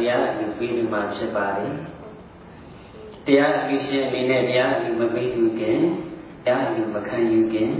[0.00, 1.74] တရားအမှုပေးလို့မှဖြစ်ပါတယ်
[3.26, 5.78] တရားအမှုရှင်အနေနဲ့တရားအမှုမပေးသူခင်
[6.44, 7.70] တရားအမှုမခံယူခင်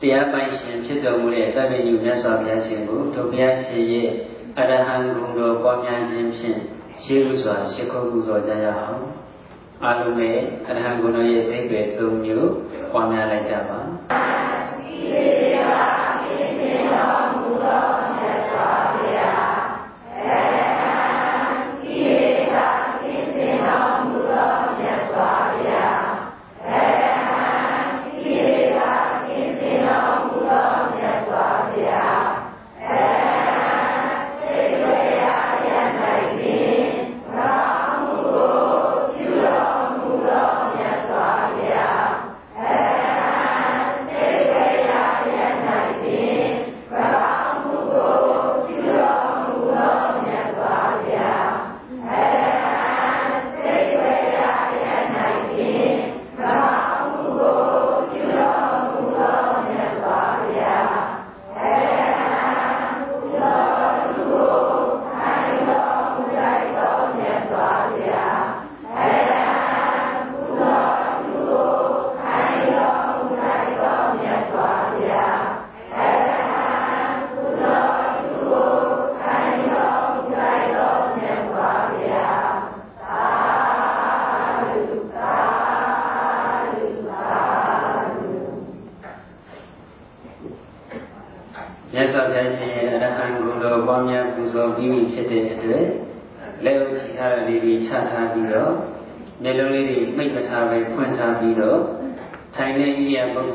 [0.00, 4.08] တရားပိုင်ရှင်ဖြစ်တော်မူတဲ့သဗ္ဗညုမြတ်စွာဘုရားရှင်ကိုထိုဘုရားရှင်ရဲ့
[4.58, 6.58] အရဟံဂုဏ်တော်ပွားများခြင်းဖြင့်
[7.02, 9.02] ရှေးဥစွာရှိခိုးပူဇော်ကြရအောင်
[9.84, 10.36] အလုံးနဲ့
[10.68, 12.50] အရဟံဂုဏ်တော်ရဲ့စိတ်တွေ၃မျိုး
[12.92, 13.78] ပွားများလိုက်ကြပါ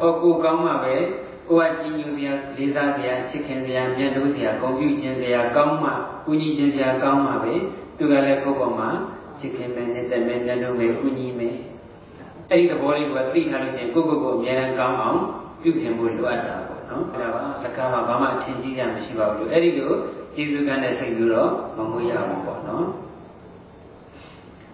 [0.00, 0.94] အော်ကိုကောင်းမှပဲ
[1.48, 5.90] ကိုကကြီးညိုစရာလေးစားစရာချစ်ခင်စရာမြတ်လို့စရာဂုဏ်ပြုခြင်းစရာကောင်းမှ
[6.26, 7.54] ကုညီခြင်းစရာကောင်းမှပဲ
[7.98, 8.88] သူကလည်းကိုယ့်ပေါ်မှာ
[9.38, 11.56] ချစ်ခင်မယ်နဲ့တက်မယ်မြတ်လို့မယ်ကုညီမယ်။
[12.50, 15.20] အဲ့ဒီသဘောလေးကသိထားလို့ချင်းကိုယ့်ကိုယ်ကိုအများအားကောင်းအောင်
[15.62, 19.92] ပြုခင်ဖို့လိုအပ်တာပေါ့ နော်။အဲ့ဒါပါလက်ကားမှာဘာမှအချင်းကြီးရမရှိပါဘူးလို့အဲ့ဒီလို
[20.34, 22.86] ကျေးဇူးကမ်းတဲ့စိတ်မျိုးတော့မမွေးရဘူးပေါ့နော်။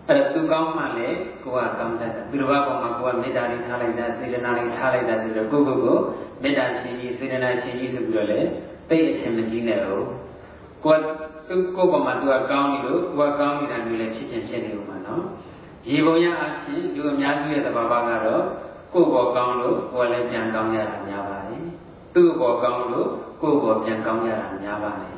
[0.09, 5.99] အဲ့ဒါသူကောင်းမှလည်းကိုကကောင်းတတ်တယ်သူတစ်ပါးပေါ်မှာကိုကမေတ္တာလေးထားလိုက်တာစေတနာလေးထားလိုက်တာဆိုတော့ကိုကိုကို
[6.43, 8.41] မေတ္တာရှင်ကြီးစေတနာရှင်ကြီးဆိုပြီးတော့လေ
[8.89, 10.07] သိအချင်းမကြီးနဲ့ဟုတ်
[10.85, 10.99] ကိုက
[11.49, 15.23] သူကိုပေါ်မှာသူကကောင်းပြီလို့ကိုကကောင်းနေတာမျိုးလည်းဖြစ်ချင်းဖြစ်နေဦးမှာနော်
[15.89, 18.43] ရေပုံရအချင်းလူအများကြီးရဲ့သဘာဝကတော့
[18.93, 21.34] ကိုယ်ပေါ်ကောင်းလို့ကိုယ်လည်းပြန်ကောင်းရတာများပါတယ်
[22.15, 23.09] သူ့ပေါ်ကောင်းလို့
[23.43, 25.15] ကိုယ်ပေါ်ပြန်ကောင်းရတာများပါတယ်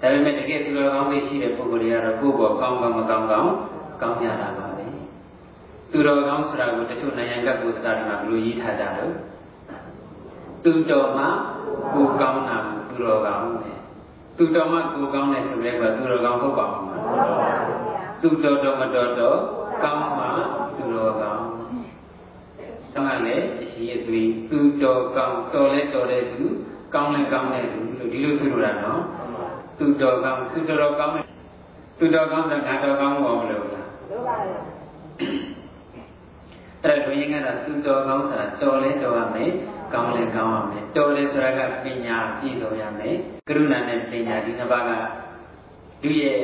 [0.00, 3.50] ဒါပေမဲ့တကယ်သူတော်ကောင်းတွေရှိတဲ့ပုဂ္ဂိုလ်တွေကတော့ကိုယ်ပေါ်ကောင်းကောင်းမကောင်းကောင်း
[4.00, 4.86] ကောင်းကြတာပါပဲ
[5.90, 9.12] သူတော်ကောင်းဆိုတာကိုတချို့နိုင်ငံကကိုစတာတွေမှာဘယ်လိုရေးထားကြတော့
[10.64, 11.24] သူတော်မှ
[11.94, 12.56] ကိုကောင်းတာ
[12.88, 13.78] သူတော်ကောင်းတယ်
[14.36, 16.96] သူတော်မှကိုကောင်းတယ်ဆိုတဲ့ကသူတော်ကောင်းဟုတ်ပါမှာ
[18.22, 19.38] သူတော်တော်မတော်တော့
[19.82, 20.24] ကောင်းမှ
[20.76, 21.44] သူတော်ကောင်း
[22.96, 26.44] တော့လည်းအရှိအသွေးသူတော်ကောင်းတော်လဲတော်တဲ့သူ
[26.94, 29.00] ကောင်းလဲကောင်းတဲ့လူလို့ဒီလိုဆိုလိုတာနော်
[29.78, 31.24] သူတော်ကောင်းသူတော်တော်ကောင်းတဲ့
[31.98, 34.60] သူတော်ကောင်းတဲ့ငါတော်ကောင်းဘောမလို့လားလို့ပါရဲ့
[36.84, 39.50] အဲ့ဒါဘုရင်ကတော့သူတော်ကောင်းဆိုတာတော်လဲတော်ရမယ်
[39.92, 43.14] ကောင်းလဲကောင်းရမယ်တော်လဲဆိုတာကပညာပြည့်စုံရမယ်
[43.48, 44.90] ကရုဏာနဲ့ပညာဒီနှစ်ပါးက
[46.02, 46.38] သူရဲ့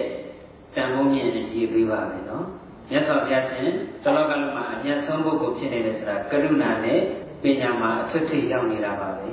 [0.74, 2.46] တန်ဖိုးမြင့်အရေးပေးပါမယ်နော်
[2.92, 3.68] မြတ်စွာဘုရားရှင်
[4.04, 7.00] တလောကလုံးမှာအမျက်ဆုံးပုဂ္ဂိုလ်ဖြစ်နေတယ်ဆိုတာကရုဏာနဲ့
[7.42, 9.28] ပညာမှာအထွတ်ထိပ်ရောက်နေတာပါပဲ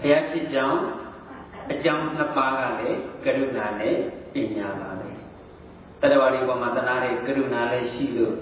[0.00, 0.80] ဘုရားဖြစ်ကြောင်း
[1.72, 3.96] အကြောင်းနှစ်ပါးကလည်းကရုဏာနဲ့
[4.34, 5.08] ပညာပါပဲ
[6.00, 8.34] တတဝရီပေါ်မှာတနာတဲ့ကရုဏာလည်းရှိလို့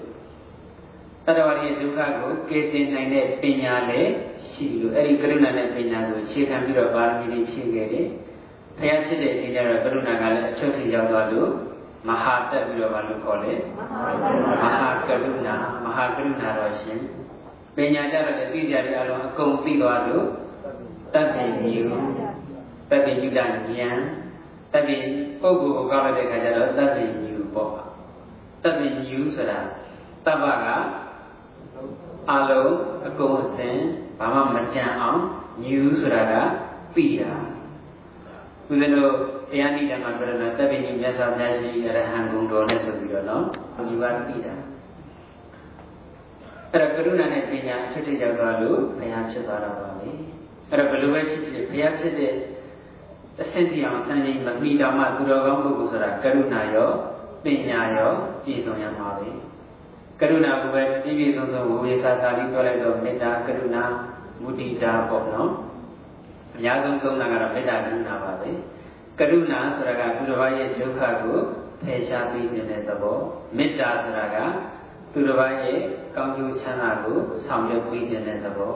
[1.25, 4.11] တတဝရီဒုက္ခကိုကယ်တင်နိုင်တဲ့ပညာလည်း
[4.51, 8.07] ရှိလို့အဲ့ဒီကရုဏာနဲ့ပညာကိုအခြေခံပြီးတော့ပါရမီတွေဖြည့်ခဲ့တယ်
[8.77, 11.51] ဘုရားဖြစ်တဲ့အချိန်ကျတော့ကရုဏာကလည်းအချုပ်ထိရောက်သွားလို့
[12.07, 13.53] မဟာတက်ပြီးတော့ဘာလို့ခေါ်လဲ
[14.63, 15.55] မဟာကရုဏာ
[15.85, 16.99] မဟာကရုဏာတော်ရှင်
[17.75, 20.25] ပညာကြတော့သိကြတဲ့အလုံးအကုန်သိသွားလို့
[21.13, 21.89] တတ်တယ်မျိုး
[22.89, 23.97] တတ်တယ်ယူတာဉာဏ်
[24.73, 25.03] တတ်တယ်
[25.41, 27.71] ပုဂ္ဂိုလ်ကိုကောက်လိုက်တဲ့ခါကျတော့တတ်တယ်ယူပေါ့
[28.63, 29.59] တတ်တယ်ယူဆိုတာ
[30.25, 30.67] တပ္ပက
[32.31, 32.73] အလုံး
[33.07, 33.77] အကုန်စင်
[34.19, 35.19] ဘာမှမကြံအောင်
[35.67, 36.33] ယူဆိုတာက
[36.95, 37.33] ပြီးတာ
[38.69, 39.13] ဦးဇင်းတို့
[39.51, 43.43] တရားနိဒာမှာပြောတယ်တပ်ပိညမြတ်စွာဘုရားရှင်အရဟံဂုံတော်နဲ့ဆိုပြီးတော့နော်
[43.89, 44.55] ဒီပါပြီးတာ
[46.71, 50.09] အဲ့ဒါကရုဏာနဲ့ပညာအဖြစ်ထရောက်သွားလို့ဘုရားဖြစ်သွားတော့ပါလေ
[50.69, 52.33] အဲ့တော့ဘယ်လိုပဲဖြစ်ဖြစ်ဘုရားဖြစ်တဲ့
[53.41, 56.89] အဆင့်စီအောင်စံချိန်မမိတော့မှသူတော်ကောင်းပုဂ္ဂိုလ်ဆိုတာကရုဏာရော
[57.43, 58.11] ပညာရော
[58.43, 59.29] ပြည့်စုံရမှာပဲ
[60.19, 63.83] ကရုဏာကိုပဲပြည့်ပြည့်စုံစုံဝေသာသာလေးပြောလိုက်တော့မေတ္တာကရုဏာ
[64.41, 65.51] မုဒိတာပေါ့နော်
[66.53, 68.49] အများဆုံးသုံးတာကတော့မေတ္တာကရုဏာပါပဲ
[69.19, 71.39] ကရုဏာဆိုတာကသူတစ်ပါးရဲ့ဒုက္ခကို
[71.81, 73.17] ဖယ်ရှားပေးခြင်းတဲ့သဘော
[73.57, 74.37] မေတ္တာဆိုတာက
[75.11, 75.77] သူတစ်ပါးရဲ့
[76.15, 78.75] ကောင်းကျိုးချမ်းသာကိုဆောင်ရွက်ပေးခြင်းတဲ့သဘော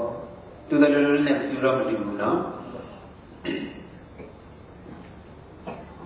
[0.70, 2.40] သူတလူလူနဲ့သူတော့မတူဘူးနော်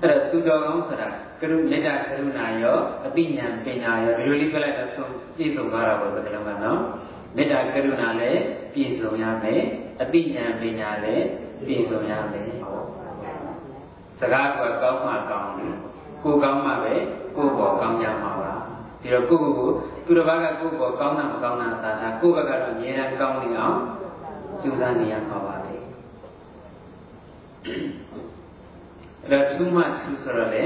[0.02, 1.08] အဲ့တော့သူတော်ကောင်းဆိုတာ
[1.40, 6.82] ကရုမေတ္တာကရုဏာရောအပိညာပညာရောဒီလိုလေးပြလိုက်တော့ဆုံးပြည့်စုံသွားတာပေါ့ဆိုတဲ့ကနော်
[7.36, 8.42] မေတ္တာကရုဏာလည်း
[8.74, 9.62] ပြည့်စုံရမယ်
[10.02, 11.25] အပိညာပညာလည်း
[11.66, 12.62] ပြည့်စုံရမယ်
[14.24, 15.75] စကားကကောင်းမှကောင်းတယ်
[16.24, 16.94] ကိုကောင်းမှပဲ
[17.36, 18.51] ကိုပေါ်ကောင်းကြမှာပါ
[19.01, 19.70] ဒီတော့ကိုကိုကို
[20.06, 23.77] သူတစ်ပါးကကိုပေါ်ကောင်းတာမကောင်းတာသာသာကိုဘက်ကတော့အများအားကောင်းနေအောင်
[24.62, 25.75] ကြိုးစားနေရမှာပါလေ
[27.65, 30.63] အဲ့တော့ထူးမှထူးဆိုတော့လေ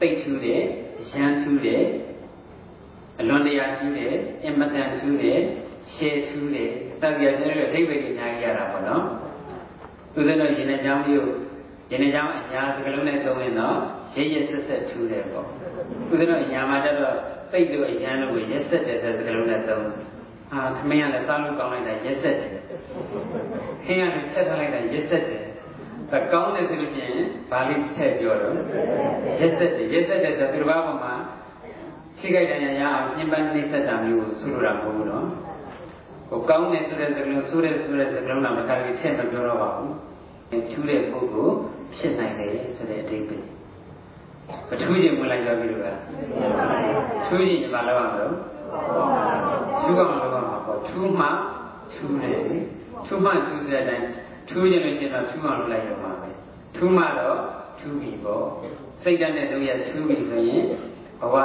[0.00, 0.62] တိတ်ထူးတယ်
[1.10, 1.82] ရမ်းထူးတယ်
[3.20, 4.12] အလွန်တရာထူးတယ်
[4.44, 5.38] အင်မတန်ထူးတယ်
[5.92, 6.70] ရှယ်ထူးတယ်
[7.02, 9.04] တောက်ရတဲ့အိဗေဒိအများကြီးရတာပေါ့နော်
[10.14, 11.43] သူစတော့ရင်နဲ့ကြောင်းမျိုးရ
[11.94, 13.76] င်နဲ့ကြောင်းအညာစကလုံးနဲ့သုံးရင်တော့
[14.14, 15.46] ရဲရဲဆက်ဆက်ထူးတယ်ပေါ့
[16.08, 17.16] သူစတော့အညာမှာကျတော့
[17.52, 19.88] တိတ်လို့အညာလို့ရဲဆက်တဲ့စကလုံးနဲ့သုံး
[20.52, 22.50] အာခမင်းကလည်းစားလို့ကောင်းလိုက်တာရဲဆက်တယ်
[23.84, 25.44] ခင်းကလည်းဆက်ထားလိုက်တာရဲဆက်တယ်
[26.12, 28.54] အကောင်းတယ်ဆိုလို့ရှိရင်ဗာလိထည့်ပြောတော့
[29.38, 31.14] ရက်သက်တယ်ရက်သက်တဲ့သူတစ်ပါးပေါ်မှာ
[32.18, 35.26] ထိခိုက်တယ်ရအောင်ပြင်ပန်းနှိမ့်ဆက်တာမျိုးဆိုလိုတာမဟုတ်ဘူးနော်
[36.28, 39.94] ဟိုကောင်းတယ်ဆိုတဲ့စကားလုံးဆိုတဲ့ဆိုတဲ့စကားလုံးတော့မထားပြီးချက်မပြောတော့ပါဘူး
[40.70, 41.56] ထူးတဲ့ပုဂ္ဂိုလ်
[41.98, 43.44] ဖြစ်နိုင်တယ်ဆိုတဲ့အဓိပ္ပာယ်
[44.68, 45.98] ပထူးရင်ဝင်လိုက်ရောပြီလို့လား
[47.26, 48.34] ထူးရင်ဘာလုပ်ရမလို့
[49.80, 51.26] ထူးကမလုပ်ရမှာပေါ့ထူးမှ
[51.92, 52.40] ထူးတယ်
[53.06, 54.06] ထူးမှထူးတဲ့အတိုင်း
[54.48, 56.28] ထူးရင်လို့ရှိရင်တော့ထူးအောင်လုပ်လိုက်ရမှာပဲ
[56.76, 57.38] ထူးမှတော့
[57.78, 58.44] ထူးပြီပေါ့
[59.02, 60.64] စိတ်ဓာတ်နဲ့တို့ရထူးပြီဆိုရင်
[61.20, 61.36] ဘဝ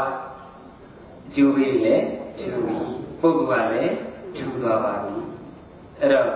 [1.35, 1.95] ကျိုးပြီးလေ
[2.39, 2.77] ထူးပြီ
[3.19, 3.95] ပုဂ္ဂိုလ်ကလည်း
[4.37, 5.15] ထူးသွားပါပြီ
[5.99, 6.29] အဲ့တော့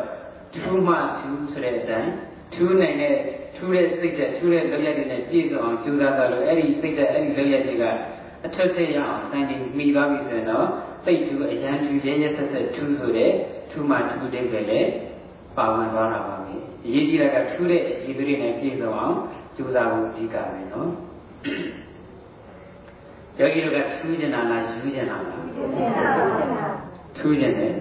[0.55, 2.11] ထူးမှထူးဆိုတဲ့အတိုင်း
[2.53, 3.32] ထူးနိုင်တဲ့ထူး
[3.75, 7.83] တဲ့စိတ်ဓာတ်ထူးတဲ့လုပ်ရတဲ့ပြည့်စုံအောင်ကြိုးစားတာလို့အဲ့ဒီစိတ်ဓာတ်အဲ့ဒီလုပ်ရတဲ့က
[8.45, 10.67] အထက်ထက်ရအောင်စိုင်းတင်မိသွားပြီဆိုရင်တော့
[11.05, 13.31] စိတ်ထူးအရန်ထူးရဲရဲဆက်ဆက်ထူးဆိုတဲ့
[13.71, 14.79] ထူးမှထူးတဲ့ပဲလေ
[15.57, 16.55] ပါဝင်သွားတာပါပဲ
[16.85, 19.17] အရေးကြီးတာကထူးတဲ့ရည်သွေးနဲ့ပြည့်စုံအောင်
[19.55, 20.89] ကြိုးစားဖို့အဓိကပဲနော်
[23.39, 25.43] ယောဂီတို့ကထူးကျင်တာလားယူကျင်တာလား
[27.17, 27.73] ထူးကျင်တယ်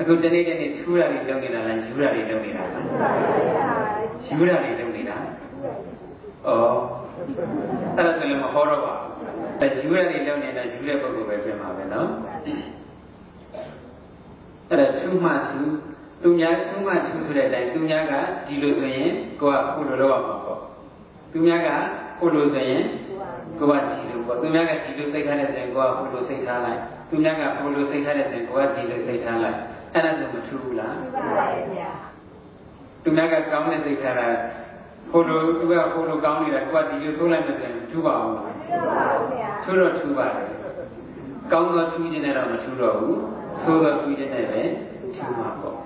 [0.00, 5.26] အခုတနေ့တနေ့ထူးတာတွေလုပ်နေတာလားယူတာတွေလုပ်နေတာလား ယူတာတွေလုပ်နေတာဩ
[6.46, 8.94] အဲ့ဒါဆိုလည်းမဟောတော့ပါ
[9.60, 12.08] ဘူးယူရတွေလုပ်နေတာယူတဲ့ပုဂ္ဂိုလ်ပဲပြင်ပါပဲနော်
[14.70, 15.72] အဲ့ဒါထူးမှထူး
[16.22, 18.12] သူများသူမှသူဆိုတဲ့အတိုင်းသူများက
[18.46, 19.10] ဒီလိုဆိုရင်
[19.40, 20.60] ကိုကဖို့လိုတော့မှာပေါ့
[21.32, 21.68] သူများက
[22.18, 22.82] ဖို့လိုဆိုရင်
[23.58, 29.58] ကိုကဒီလိုပေါ့သူများကဒီလိုစိတ်ထားတဲ့ဆိုရင်ကိုကဖို့လိုစိတ်ထားလိုက်သူများကဖို့လိုစိတ်ထားတဲ့ဆိုရင်ကိုကဒီလိုစိတ်ထားလိုက်
[29.94, 31.90] အဲ့ဒါဆိုမထူးဘူးလားထူးပါရဲ့ဗျာ
[33.02, 34.28] သူများကကောင်းတဲ့စိတ်ထားတာ
[35.10, 40.46] ဖို့လိုသူကဖို့လိုကောင်းနေတာကိုကဒီလိုဆိုးလိုက်မှဆိုရင်ထူးပါအောင်လားထူးပါဘူးဗျာထူးတော့ထူးပါတယ်
[41.52, 43.18] ကောင်းသောထူးခြင်းနဲ့တော့မထူးတော့ဘူး
[43.60, 44.62] ဆိုးသောထူးခြင်းနဲ့ပဲ
[45.14, 45.76] ထူးမှာပေါ့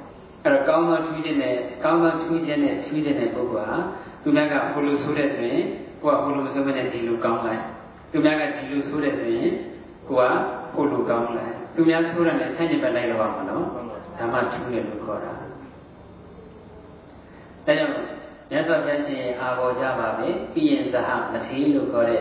[0.42, 1.54] အဲ့တော့ကောင်းသောထူးခြင်းနဲ့
[1.84, 3.78] ကောင်းသောထူးခြင်းနဲ့ထူးခြင်းတဲ့ပုဂ္ဂိုလ်ဟာ
[4.22, 5.64] သူများကဘုလိုဆိုးတဲ့ဆိုရင်
[6.02, 7.62] ကိုကဘုလိုမဆိုးမနဲ့ဒီလိုကောင်းလိုက်
[8.12, 9.50] သူများကဒီလိုဆိုးတဲ့ဆိုရင်
[10.08, 10.22] ကိုက
[10.74, 13.64] ဘုလိုကောင်းလိုက်သူများဆိုးတယ်နဲ့ဆန့်ကျင်ဘက်လိုက်တော့မှာနော်
[14.18, 15.32] ဓမ္မထူးတယ်လို့ခေါ်တာ
[17.66, 17.92] ဒါကြောင့်
[18.50, 22.20] မြတ်စွာဘုရားရှင်အာဘောကြပါပဲပြီးရင်ဇဟမသီလို့ခေါ်တဲ့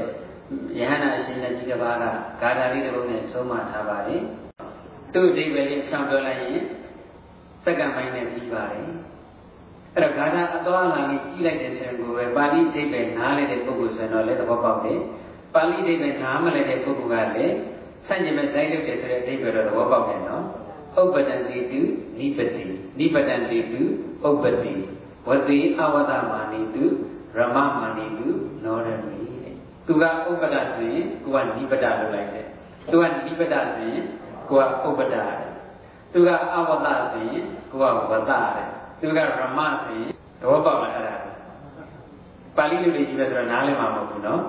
[0.79, 2.12] ယဟနာရှင်လက်ကြီးတစ်ပါးကဂါ
[2.57, 4.21] ထာလေးတစ်ပုဒ်နဲ့ဆုံးမထားပါတယ်
[5.13, 6.59] သူ့ဒီပဲလေးဖြောင်းပြောလိုက်ရင်
[7.63, 8.88] စက္ကန့်ပိုင်းနဲ့ပြီးပါတယ်
[9.93, 15.00] အဲ့တော့ဂါထာအတော်အလာလေးကြီးလိုက်တဲ့ဆိုရင်ကိုပဲပါဠိစိတ်ပဲနားလိုက်တဲ့ပုဂ္ဂိုလ်ဆိုတော့လည်းသဘောပေါက်တယ်
[15.53, 17.55] ပါဠိစိတ်ပဲနားမလိုက်တဲ့ပုဂ္ဂိုလ်ကလည်း
[18.07, 20.43] ဆန့်ကျင်မဲ့တိုင်းလုပ်တယ်ဆိုတဲ့အဓိပ္ပာယ်တော့သဘောပေါက်တယ်နော်
[21.00, 21.81] ဥပ္ပတံတိတု
[22.19, 22.63] နိပတိ
[23.00, 23.81] နိပတံတိတု
[24.27, 24.73] ဥပ္ပတိ
[25.27, 26.86] ဝတိအဝတမာနိတု
[27.38, 28.27] ရမမာနိတု
[28.63, 29.53] နောရမိတဲ့
[29.86, 32.46] သူကဥပ္ပဒဆိုရင်ကိုကနိပတလုပ်လိုက်တယ်
[32.89, 34.06] သူကနိပတဆိုရင်
[34.50, 35.32] ကိုကဥပ္ပဒတယ်
[36.13, 38.68] သူကအဝတဆိုရင်ကိုကဝတတယ်
[39.00, 41.15] သူကရမဆိုရင်သဘောပေါက်လားအဲ့ဒါ
[42.58, 44.42] ပါဠိလိုလေးကြီးပဲဆိုတော့နားလည်မှာမဟုတ်ဘူးနော်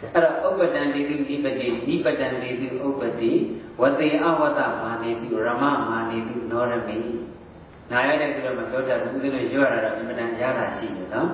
[0.00, 3.32] အဲ့တော့ဥပ္ပတံတိတိနိပတိနိပတံတိတိဥပ္ပတိ
[3.80, 6.98] ဝတိအဝတမာနေတိရမမာနေတိနောရမိ
[7.92, 11.28] နားရတဲ့သူတော့မပြောတတ်ဘူးသူတို့ရွရတာတော့အင်မတန်ရတာရှိတယ်နော်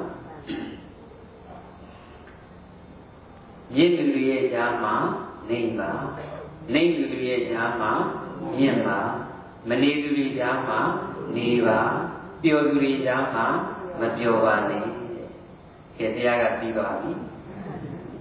[3.75, 4.95] မြင့်လူတွေရဲ့ကြားမှာ
[5.51, 5.91] နေပါ
[6.75, 7.91] နေလူတွေရဲ့ကြားမှာ
[8.59, 8.99] မြင့်ပါ
[9.69, 10.79] မနေသူတွေကြားမှာ
[11.37, 11.81] နေပါ
[12.43, 13.47] ပျော်သူတွေကြားမှာ
[14.01, 14.83] မပျော်ပါနဲ့
[15.99, 17.11] ကဲတရားကပြီးပါပြီ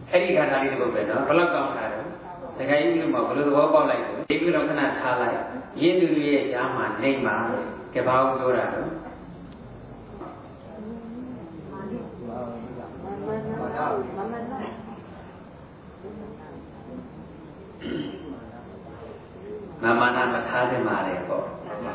[0.10, 2.02] အဲ့ဒီခန္ဓာလေးတစ်ပုဒ်ပဲနော်ဘလောက်ကောင်းတာလဲ
[2.58, 5.38] တခါကြီးလို့မဘယ်လိုသဘောပေါက်လိုက်လဲဒီကုတော့ခဏထားလိုက်
[5.82, 7.36] ရင်းသူတွေရဲ့ကြားမှာနေမှာ
[7.96, 8.88] ကဘာကိုပြောတာတော့
[19.84, 21.44] မမနာမထားသင့်ပါလေပေါ့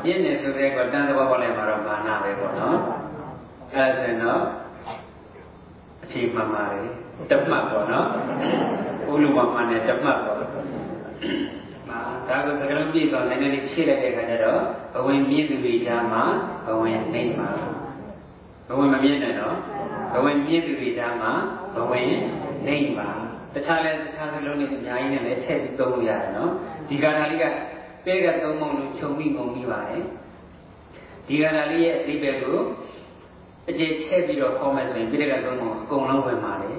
[0.07, 2.77] ရင်းနေဆိုတဲ့ကတန်သဘောပေါက်လိုက်မှာတော့မာနပဲပေါ့နော်
[3.71, 4.41] အဲဒါဆိုရင်တော့
[6.03, 6.81] အဖြေမှန်ပါလေ
[7.29, 8.07] တမှတ်ပေါ့နော်
[9.11, 10.40] ဥလူမမှန်နဲ့တမှတ်ပေါ့မာ
[12.31, 14.61] ဒါကသကလုံးပြည့်တော့နည်းနည်းလေးဖြည့်လိုက်တဲ့အခါကျတော့
[14.93, 16.23] ဘဝင်မြင့်သူတွေကြားမှာ
[16.67, 17.49] ဘဝင်နှိမ့်မှာ
[18.67, 19.55] ဘဝင်မမြင့်နဲ့တော့
[20.13, 21.31] ဘဝင်မြင့်သူတွေကြားမှာ
[21.75, 22.05] ဘဝင်
[22.65, 23.09] နှိမ့်မှာ
[23.53, 26.51] တခြားလဲတခြားစလုံးတွေအများကြီးနဲ့လည်းထည့်ပြီးသုံးလို့ရတယ်နော်
[26.89, 27.45] ဒီကာထာလေးက
[28.05, 30.03] ပဲကသုံးပုံလို့ခြုံပြီးငုံပြီးပါတယ်
[31.27, 32.57] ဒီကာထာလေးရဲ့အတိပ္ပယ်ကို
[33.69, 36.77] အကျေထည့်ပြီးတော့ဟောမယ်ဆိုရင်ပြိတ္တကသုံးပုံအကုန်လုံးဝင်ပါတယ်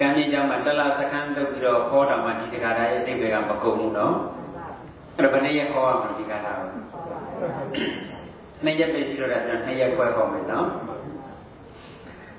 [0.00, 4.39] ကံမြင့်ကြောင့်မှတလားစခန်းလုပ်ပြီးတော့ဟောတာမှဒီကာထာရဲ့အတိပ္ပယ်ကမကုန်ဘူးနော်အဲ့
[5.24, 6.68] တော့ဘယ်နှရက်ဟောရမှာဒီကာထာကို
[8.64, 10.68] နှစ်ရက်ပဲရှိတော့တာဆိုတော့နှစ်ရက်ခွဲဟောမယ်နော်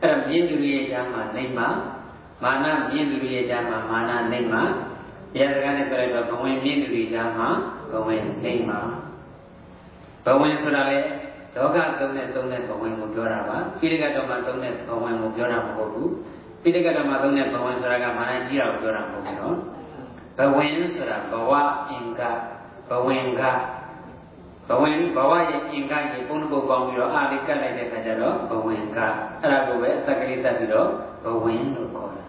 [0.01, 1.67] အဲ့တော့မြင့်သူရဲ့ကြားမှာနေမှာ
[2.43, 4.61] မာနမြင့်သူရဲ့ကြားမှာမာနနေမှာ
[5.33, 7.47] ဘုရားစကားနဲ့ပြောလိုက်တော့ဘဝင်မြင့်သူရဲ့ကြားမှာ
[7.91, 8.79] ဘဝင်နေမှာ
[10.25, 11.00] ဘဝင်ဆိုတာလေ
[11.55, 16.11] လောကသုံးတဲ့သုံးတဲ့ဘဝင်ကိုပြောတာပါပိဋကတော်မှာသုံးတဲ့ဘဝင်ကိုပြောတာမဟုတ်ဘူး
[16.63, 19.55] ပိဋကတော်မှာသုံးတဲ့ဘဝင်ဆိုတာကမာနကြီးတာကိုပြောတာမဟုတ်ဘူးနော်
[20.38, 21.51] ဘဝင်ဆိုတာဘဝ
[21.89, 22.21] အင်္ဂ
[22.91, 23.41] ဘဝင်က
[24.67, 29.00] ဘဝင်ဘဝရဲ့အင်္ဂရဲ့ပုံတစ်ပုတ်ပေါင်းပြီးတော့အားလေးကတ်လိုက်တဲ့အခါကျတော့ဘဝင်က
[29.41, 30.89] အဲ့ဒါကိုပဲအသက်ကလေးတက်ပြီးတော့
[31.25, 32.24] ဘဝင်လို့ခေါ်တာ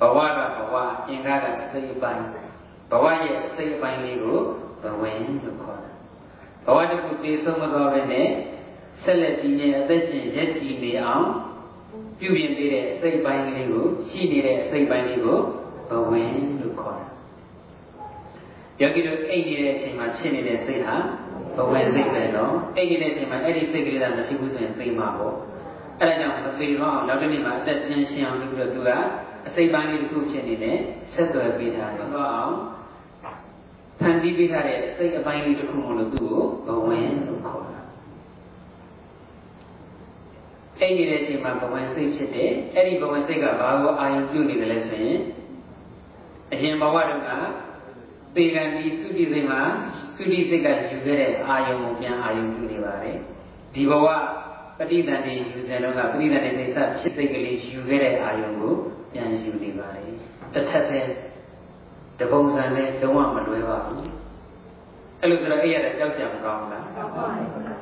[0.00, 0.74] ဘဝကဘဝ
[1.08, 2.24] အင်္ဂကအစိတ်အပိုင်း
[2.90, 4.38] ဘဝရဲ့အစိတ်အပိုင်းလေးကို
[4.82, 5.90] ဘဝင်လို့ခေါ်တာ
[6.66, 8.28] ဘဝတစ်ခုပြေဆုံးမသွားဘဲနဲ့
[9.02, 11.26] ဆက်လက်တည်နေအသက်ရှင်ရက်တည်နေအောင်
[12.18, 15.38] ပြုပြင်ပေးတဲ့အစိတ်ပိုင်းလေးကိုရှိနေတဲ့အစိတ်ပိုင်းလေးကို
[15.90, 17.09] ဘဝင်လို့ခေါ်တာ
[18.80, 20.96] ယောဂီတို့အိတ်နေတဲ့အချိန်မှာဖြစ်နေတဲ့စိတ်ဟာ
[21.56, 25.34] ဘဝင်စိတ်ပဲနော်အိတ်နေတဲ့အချိန်မှာအဲ့ဒီစိတ်ကလေးကမဖြစ်ဘူးဆိုရင်သိမှာပေါ့
[26.00, 28.90] အဲ့ဒါကြောင့်မသိတော့အောင်နောက်တစ်နေ့မှာအသက်ပြန်ရှင်အောင်လုပ်ပြီးတော့သူက
[29.46, 30.78] အစိတ်ပိုင်းလေးတစ်ခုဖြစ်နေတယ်
[31.14, 32.54] ဆက်သွယ်ပေးထားတယ်တော့အောင်
[34.00, 36.30] ဖန်တီးပေးထားတဲ့စိတ်အပိုင်းလေးတစ်ခုမလို့သူ့
[36.66, 37.80] ကိုဘဝင်လို့ခေါ်တာ
[40.78, 45.18] အဲ့ဒီတဲ့အချိန်မှာဘဝင်စိတ်ဖြစ်တယ်အဲ့ဒီဘဝင်စိတ်ကဘာကိုအာရုံပြုနေတယ်လဲဆိုရင်
[46.52, 47.30] အရင်ဘဝတုန်းက
[48.34, 49.60] ပေကံဒီသုတိစိတ်မှာ
[50.16, 53.16] သုတိစိတ်ကယူခဲ့တဲ့အာယုံကိုပြန်အာယုံပြုနေပါတယ်
[53.74, 54.06] ဒီဘဝ
[54.78, 58.74] ပဋိသန္ဓေယူစဉ်တော့ကပဋိသန္ဓေသိစဖြစ်စိတ်ကလေးယူခဲ့တဲ့အာယုံကို
[59.12, 60.10] ပြန်ယူနေပါတယ်
[60.54, 61.10] တစ်ထက်တည်း
[62.20, 64.10] တပုံစံနဲ့လုံးဝမလွဲပါဘူး
[65.20, 66.86] အဲ့လိုဆိုတော့အဲ့ရတဲ့ကြောက်ကြမကောင်းလား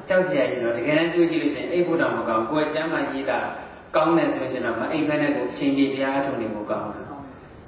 [0.08, 3.38] ကြောက်ကြရင်တော့တကယ်တမ်းတွေးကြည့်လို့ရှိရင်အိတ်ဖို့တော့မကောင်းကိုယ်ကျမ်းမှရေးတာ
[3.96, 7.04] ကောင်းတယ်ဆိုရင်တော့မအိတ်ဖက်နဲ့ကိုအချိန်ကြီးတရားအထုံနေဖို့ကောင်းတယ်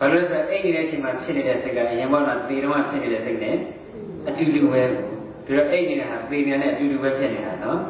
[0.00, 3.56] ဘာလို့လဲဆိုတော့အိတ်နေတဲ့အချိန်မှာဖြစ်နေတဲ့စိတ်ကအရင်ဘောကသေတော့ဖြစ်နေတဲ့စိတ်နဲ့
[4.28, 7.80] အတူတူပဲဒီတော့အိတ်နေတာဟာသေနေတဲ့အတူတူပဲဖြစ်နေတာနော်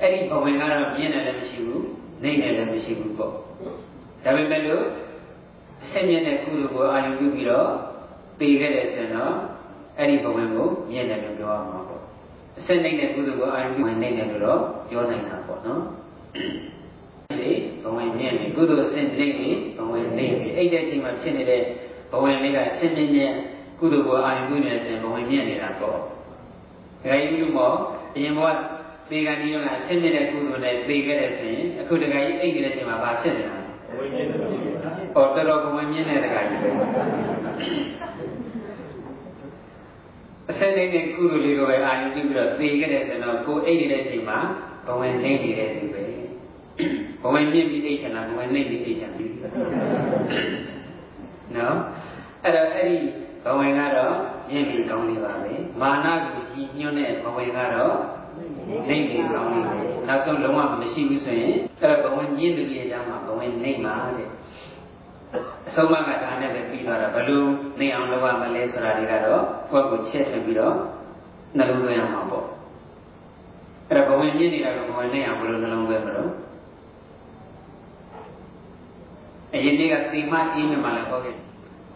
[0.00, 1.84] အဲ့ဒီဘဝင်ကတော့မြင်တယ်လည်းမရှိဘူး
[2.22, 3.32] နေတယ်လည်းမရှိဘူးပေါ့
[4.24, 4.84] ဒါပေမဲ့လို့
[5.90, 7.68] ဆက်မြင့်တဲ့ကုသိုလ်ကိုအာရုံပြုပြီးတော့
[8.38, 9.34] ပေခဲ့တယ်ဆိုရင်တော့
[9.98, 12.02] အဲ့ဒီဘဝင်ကိုမြင်တယ်လို့ပြောရမှာပေါ့
[12.58, 15.82] အစနေတဲ့ကုသိုလ်ကိုအာရုံပြုဝင်နေတယ်လို့တော့ပြောနိုင်တာပေါ့နော်
[17.40, 17.52] လေ
[17.82, 19.04] ဘဝင်မြင့်နေကုသိုလ်အစနေ
[19.40, 21.60] နေဘဝင်နေနေအဲ့တဲ့အချိန်မှာဖြစ်နေတဲ့
[22.12, 23.34] ဘဝင်လေးကအစမြင့်မြင့်
[23.78, 26.00] ကုသိုလ်ကိုအာရုံပြုနေတဲ့အချိန်ဘဝင်မြင့်နေတာပေါ့ဒါ
[27.02, 27.72] ကြီးလို့မော
[28.14, 28.40] အရင်က
[29.10, 33.56] သေကံဒီတော့အစမြင့်တဲ့ကုသိုလ်နဲ့သေခဲ့တဲ့ဆိုရင်အခုတခါကြီးအိတ်နေတဲ့အချိန်မှာဘာဖြစ်နေတာ
[33.88, 34.48] ဘဝင်မြင့်နေတာ
[35.14, 36.70] ဟောတော်တော်ဘဝင်မြင့်တဲ့တခါကြီးပဲ
[40.50, 44.38] အစနေတဲ့ကုသိုလ်လေးကိုပဲအာရုံပြုပြီးတော့သေခဲ့တဲ့ဆိုတော့ကိုအိတ်နေတဲ့အချိန်မှာ
[44.86, 46.03] ဘဝင်နေနေတဲ့ဒီပဲ
[47.22, 49.26] ဘဝင်မြင့်ပြီးအိတ်ချင်တာဘဝင်နေပြီးအိတ်ချင်ပြီ
[51.56, 51.76] နော်
[52.42, 52.98] အဲ့တော့အဲ့ဒီ
[53.44, 54.16] ဘဝင်ကတော့
[54.50, 57.96] မြင့်ပြီးကောင်းလေးပါပဲမာနကိုကြီးညွှန်းတဲ့ဘဝင်ကတော့
[58.88, 64.28] နေပြီးကောင်းလေးပဲနောက်ဆုံးလုံးဝမရှိဘူးဆိုရင်အဲ့တော့ဘဝင်မြင့်သူရဲ့အကြောင်းမှာဘဝင်နေမှာတဲ့
[65.68, 67.48] အဆုံးမကဒါနဲ့ပဲပြီးသွားတာဘလို့
[67.80, 70.74] နေအောင်လုပ်ရမလဲဆိုတာတွေကတော့ကိုယ့်ကိုချက်ထည့်ပြီးတော့
[71.56, 72.46] နှလုံးသွင်းရမှာပေါ့
[73.88, 76.30] အဲ့ဒါဘဝင်မြင့်နေတာကဘဝင်နေအောင်ဘလို့နှလုံးသွင်းမလို့
[79.54, 81.36] အရင်နေ့ကသီမအင်းမြမှာလည်းဟောခဲ့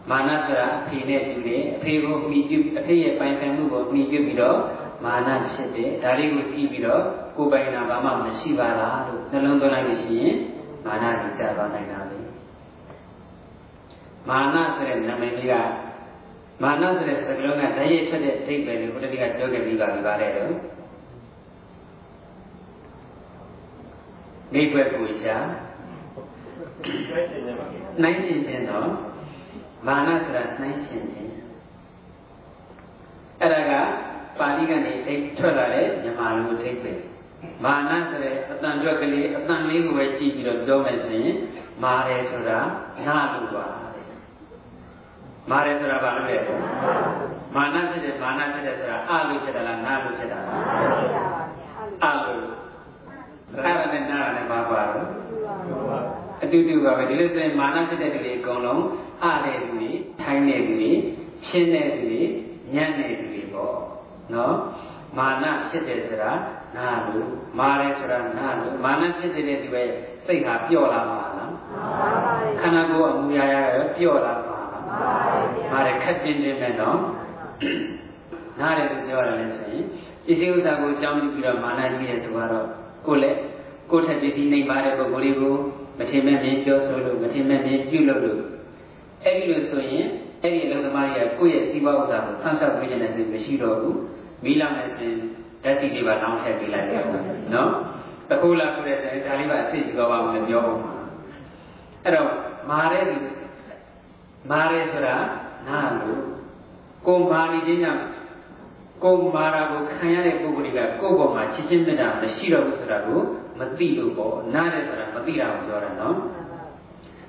[0.09, 4.57] မာနဆိုတာအဖေနဲ့တူတယ်အဖေကိုမိပြုအဖေရဲ့ပိုင်ဆိုင်မှုကိုမိပြုပြီးတော့
[5.05, 7.03] မာနဖြစ်တယ်ဒါလေးကိုကြည့်ပြီးတော့
[7.37, 10.35] ကိုယ်ပိုင်တာဘာမှမရှိပါလားလို့နှလုံးသွင်းလိုက်လို့ရှိရင်
[10.85, 12.17] မာနကြီးတက်သွားနိုင်တာပဲ
[14.29, 15.55] မာနဆိုတဲ့နာမည်ကြီးက
[16.63, 20.53] မာနဆိုတဲ့စကားလုံးကဓာတ်ရိုက်ထွက်တဲ့အဓိပ္ပာယ်ကိုဘုရားကပြောခဲ့ပြီးပါပြီပါတယ်တော့
[24.53, 25.37] နေွက်ကိုရှာ
[28.03, 28.89] နိုင်ရှင်ခြင်းတော့
[29.87, 31.31] မာနဆိုတာနိုင်ရှင်ခြင်း
[33.41, 33.73] အဲ့ဒါက
[34.39, 36.99] ပါဠိကနေအိတ်ထွက်လာတဲ့မြန်မာလိုအဓိပ္ပာယ်
[37.63, 41.35] မာနဆိုတဲ့အတန်ကြွက်ကလေးအတန်လေးကိုပဲကြည့်ပြီးတော့ပြောမယ်ဆိုရင်
[41.83, 42.59] မာတယ်ဆိုတာ
[43.07, 43.65] နာလို့ပါ
[45.49, 46.37] မာတယ်ဆိုတာဘာလို့လဲ
[47.55, 50.59] မာနဖြစ်တယ်မာနဖြစ်တယ်ဆိုတာအလို့ဖြစ်တယ်လားနာလို့ဖြစ်တာလား
[52.03, 52.43] အလို့
[53.63, 56.08] အဲ့ဒါနဲ့နာနဲ့ဘာပါတော့
[56.43, 58.83] အတူတူပါပဲဒီလိုဆိုရင်မာနဖြစ်တဲ့ကလေးအကုန်လုံး
[59.23, 60.91] အတဲ့သူတွေထိုင်းတဲ့သူတွေ
[61.47, 62.21] ရှင်းတဲ့သူတွေ
[62.73, 63.77] ညံ့တဲ့သူတွေပေါ့
[64.33, 64.55] နော်
[65.17, 66.31] မာနဖြစ်တယ်ဆိုတာ
[66.77, 69.87] နာလို့မာတယ်ဆိုတာနာလို့မာနဖြစ်တဲ့သူရဲ့
[70.25, 71.51] စိတ်ဟာပျော့လာမှာလား
[72.61, 73.55] ခန္ဓာကိုယ်အမူအရာရ
[73.97, 74.59] ပျော့လာမှာ
[75.71, 76.99] မာတယ်ခက်ပြင်းပြင်းပဲနော်
[78.59, 79.83] နားတယ်လို့ပြောရတယ်ဆိုရင်
[80.25, 82.67] ပစ္စည်းဥစ္စာကိုအကြောင်းပြုပြီးတော့မာနကြီးတယ်ဆိုတော့
[83.07, 83.39] ကိုယ်လည်း
[83.91, 85.55] ကိုယ်ထက်ပစ္စည်းနှိမ်ပါတဲ့ပုဂ္ဂိုလ်တွေကို
[85.99, 88.41] မထင်မဲ့မြင်ပြောဆိုလို့မထင်မဲ့မြင်ပြုလုပ်လို့
[89.23, 90.07] အဲ့ဒီလိုဆိုရင်
[90.41, 93.99] အဲ့ဒီအလုံးသမားကြီးကကိုယ့်ရဲ့စီးပွားဥစ္စာကိုဆန့်ဆောက်ပေးနေတဲ့စိတ်မရှိတော့ဘူး
[94.43, 95.19] မိလာမယ်ဆိုရင်
[95.63, 97.03] ဓာတ်စီလေးပါတောင်းထည့်ပေးလိုက်တယ်
[97.53, 97.71] နော်
[98.29, 100.81] တခုလာဆိုတဲ့ဒါလေးပါအစ်စ်ကြောပါမလို့ပြောအောင်
[102.03, 102.29] အဲ့တော့
[102.69, 103.05] မာတဲ့
[104.51, 105.15] မာရဲဆိုတာ
[105.67, 106.21] နာလို့
[107.07, 108.03] ကိုမာနေခြင်းကြောင့်
[109.03, 113.19] ကိုမာရာကိုခံရတဲ့ပုဂ္ဂိုလ်ကကိုယ့်ဘောမှာချစ်ချင်းမေတ္တာမရှိတော့ဘူးဆိုတာကို
[113.59, 116.17] မသိလို့ပေါ့နားတယ်ဆိုတာမသိတာကိုပြောတာနော်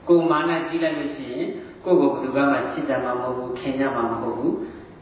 [0.09, 1.47] ကိုမာနကြီးလိုက်လို့ရှိရင်
[1.85, 4.55] ကိုယ့်ကိုဘယ်သူကမှချစ်ကြမှာမဟုတ်ဘူးခင်ကြမှာမဟုတ်ဘူး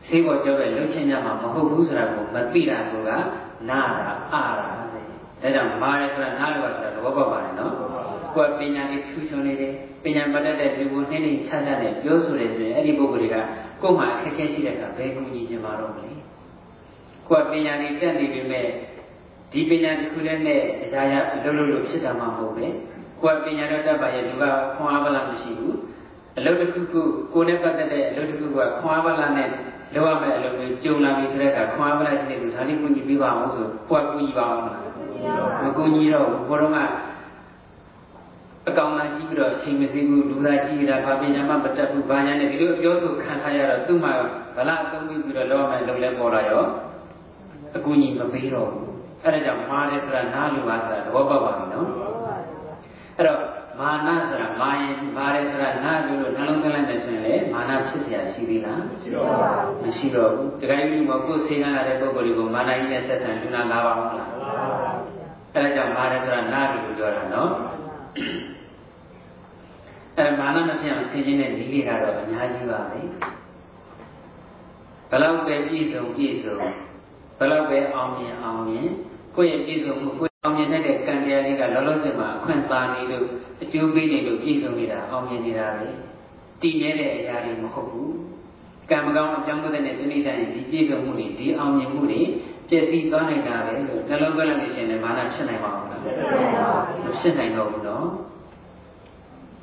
[0.07, 2.93] ဆေးပေါ်ကြောတဲ့လှုပ်ရှင်ကြမှာမဟုတ်ဘူးဆိုတာကိုမသိတာက
[3.71, 5.05] နာတာအာတာတဲ့
[5.43, 7.73] ဒါကြောင့်မာရဲဆိုတာနားလို့ဆိုတာသဘောပေါက်ပါတယ်နော်
[8.35, 9.73] ကိုယ်ပညာနဲ့ဖြူချွန်နေတယ်
[10.05, 13.37] ပညာမတတ်တဲ့ဒီကိုနှင်းနှင်းချာချာနဲ့ပြောဆိုတယ်ဆိုရင်အဲ့ဒီပုဂ္ဂိုလ်တွေက
[13.83, 16.11] ကိုယ်မှာအခက်အခဲရှိတဲ့အခါဘယ်ကူညီခြင်းမတော့မလဲ
[17.29, 18.67] ကိုယ်ပညာနဲ့တက်နေပြီမဲ့
[19.53, 22.67] ဒီပညာတစ်ခုတည်းနဲ့အရာရာလုံးလုံးလို့ဖြစ်တာမှမဟုတ်ပဲ
[23.23, 25.77] ကိုယ်ပညာတော့တတ်ပါရဲ့လူကခွန်အားပါလားမရှိဘူး
[26.39, 27.03] အလုပ်တစ်ခုခု
[27.35, 29.49] ကိုယ်နဲ့ပတ်သက်တဲ့အလုပ်တစ်ခုကခွန်အားပါလားနဲ့
[29.95, 34.65] လောက်ရမယ့်အလုပ်တွေကြုံလာပြီဆိုတဲ့အခါခွန်အားပါလားရှိတဲ့လူဒါလေးကူညီပေးပါအောင်ဆိုကိုယ်ကူညီပါအောင်
[35.63, 36.99] မကူညီတော့ဘူးဘုရားက
[38.69, 44.13] အကောင်လာကြီးပြီးတော့အချိန်မစည်းဘူးလူသားကြီးတာဘာပညာမှမတတ်ဘူးဘာညာနဲ့ဒီလိုပြောဆိုခံထားရတော့သူ့မှာ
[44.57, 46.65] ဗလာအသုံးပြုပြီးတော့လောမယ်လုံလဲပေါ်လာရော
[47.77, 48.88] အကူကြီးမပေးတော့ဘူး
[49.24, 51.88] အဲ့ဒါကြောင့်မာတယ်ဆိုတာနားလူပါဆိုတာသဘောပေါက်ပါပြီနော်
[53.18, 53.40] အဲ့တော့
[53.80, 64.30] မာနဆိုတာမာရင်မာတယ်ဆိုတာနားလူလို့နှလုံးသွင်းလိုက်မယ်ဆိုရင်လေမာနဖြစ်เสียရှိသေးလားမရှိတော့ဘူးမရှိတော့ဘူးတခါကြီးမှာကိုယ်ဆေးကားရတဲ့ပုဂ္ဂိုလ်တွေကိုမာနကြီးနဲ့ဆက်ဆံလူနာလာပါအောင်လား
[65.54, 67.52] အဲ့ဒါကြောင့်မာတယ်ဆိုတာနားလူလို့ပြောတာနော်
[70.18, 73.00] အဲမာနမဖြစ်အောင်ဆင်ခြင်တဲ့နည်းလေးကတော့အများကြီးပါပဲ
[75.10, 76.58] ဘလောက်ပဲပြည့်စုံပြည့်စုံ
[77.38, 78.88] ဘလောက်ပဲအောင်မြင်အောင်မြင်
[79.39, 83.27] ကိုယ့်ရဲ့ပြည့်စုံမှုကိုယ်အောင်မြင်တဲ့ကံတရားလေးကလောလောဆယ်မှာအခွင့်သာနေလို့
[83.63, 85.89] အကျိုးပေးနေလို့ပြည့်စုံနေတာအောင်မြင်နေတာပဲ
[86.61, 88.15] တည်မြဲတဲ့အရာတွေမဟုတ်ဘူး
[88.91, 92.21] ကံမကောင်းအကြောင်းတဲ့ပြိဋိဒံဒီပြည့်စုံမှုတွေဒီအောင်မြင်မှုတွေ
[92.69, 98.07] ပြည့်စည်သွားနိုင်တာပဲလို့နှလုံးသွင်းလို့ရှိရင်လည်းမာနဖြစ်နိုင်ပါဘူးလားမဖြစ်နိုင်တော့ဘူးနော်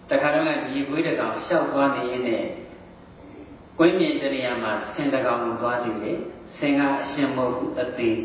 [0.10, 2.48] တခါတော့လည်းဒီကွေးတကောင်ရှောက်သွားနေရင်လည်း
[3.80, 6.12] ကွင်းမြင့်တရားမှာဆင်တကောင်ကိုသွားတယ်လေ
[6.58, 8.18] ဆင်ကအရှင်မဟုတ်ဘူးအသေး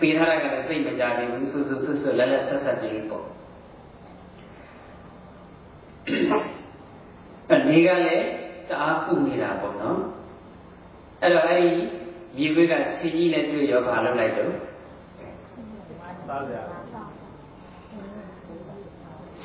[0.00, 3.26] ပေးထားတာကလည်းသိမကြသေးဘူးဆူဆူဆူဆူလက်လက်ဆက်ဆက်လေးပေါ့
[7.52, 8.26] အနေကလည်း
[8.68, 9.98] တအားကုနေတာပေါ့နော်
[11.22, 11.70] အဲ့တော့အဲ့ဒီ
[12.36, 14.52] မြေခွေးကဆင်းကြီးနဲ့တွေ့ရောဘာလုပ်လိုက်တော့
[16.28, 16.56] သားကြ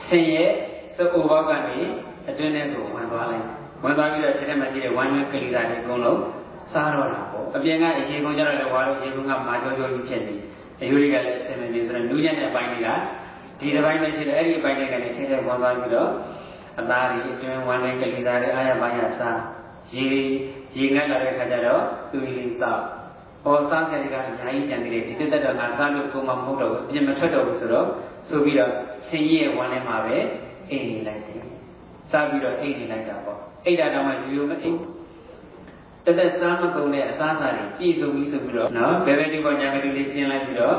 [0.05, 0.51] ဆင်းရဲ့
[0.95, 1.77] စကုဘောကနေ
[2.29, 3.45] အတွင်းထဲကိုဝင်သွားလိုက်
[3.83, 6.21] ဝင်သွားပြီးတော့ခြေထဲမှာရှိတဲ့ဝမ်းနဲ့ကလေးသားတွေအကုန်လုံး
[6.71, 10.35] စားတော့တာပေါ့ အပြင်ကအရေကုန်ကြတော့လည်းဝါလို့ရေကုန်ကမာကြောကြောကြီးဖြစ်နေ
[10.81, 12.89] အယူတွေကလည်းဆင်းနေဆိုတော့နူးညံ့တဲ့အပိုင်းတွေက
[13.59, 16.09] ဒီတစ်ပိုင်းပဲရှိတယ်အဲ့ဒီအပိုင်းတွေကလည်းခြေထဲဝင်သွားပြီးတော့
[16.79, 19.39] အသားတွေအတွင်းဝမ်းနဲ့ကလေးသားတွေအားရပါရစား
[19.93, 20.05] ရေ
[20.77, 22.81] ရေငတ်လာတဲ့ခါကျတော့သူလေးတောက်
[23.43, 27.87] ဟောစားကြတဲ့ကအများကြီးကြံနေတယ်ဒီတက်တော့ငါစားလို့ကိုယ်မှမဟုတ်တော့ဘူးအပြင်မထွက်တော့ဘူးဆိုတော့
[28.27, 28.71] ဆိုပြီးတော့
[29.07, 30.17] ဆင်းရဲဝမ်းထဲမှာပဲ
[30.69, 31.41] အိမ်နေလိုက်တယ်
[32.11, 34.77] စားပြီးတော့အိမ်နေလိုက်တာပေါ့အိတ်တာတော့မှယူယူမအိမ်
[36.05, 40.77] တသက်စားမကုန်တဲ့အစားအစာတွေပြည့်စုံပြီးဆိုပြီးတော့နော်ဘယ်ဘက်ဒီပေါ်ညာဘက်ဒီလေးပြင်လိုက်ပြီးတော့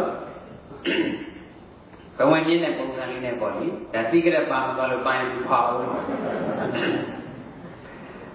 [2.18, 5.80] ဘဝင်ပြင်းတဲ့ပုံစံလေးနဲ့ပေါ့လေဒါစီကရက်ပါမသွားလို့ပိုင်းပြီးဖောက်အောင်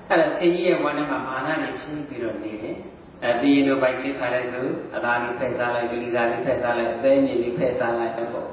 [0.10, 2.78] အဲ့ဒါဆင်းကြီးရဲ့ဝမ်းထဲမှာမာနနဲ့ဖြင်းပြီးတော့နေတယ်
[3.26, 4.64] အတီးတို့ပိုက်ကလေးခါလိုက်သူ
[4.96, 8.48] အသားလေးဖက်စားလိုက်ဒလီစားလေးဖက်စားလိုက်အသေးကြီးလေးဖက်စားလိုက်ပေါ့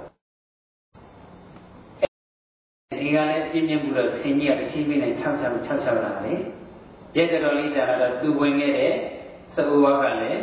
[3.01, 6.41] ဒီကလည်းပြင်းပြင်းပြီးတော့ဆင်းကြီးကတစ်ချိန်ပြီးနေ6 6 6 6လာတယ်
[7.17, 8.93] ရက်တော်လေးကြာတော့သူဝင်ခဲ့တဲ့
[9.55, 10.41] စအိုးဝါကလည်း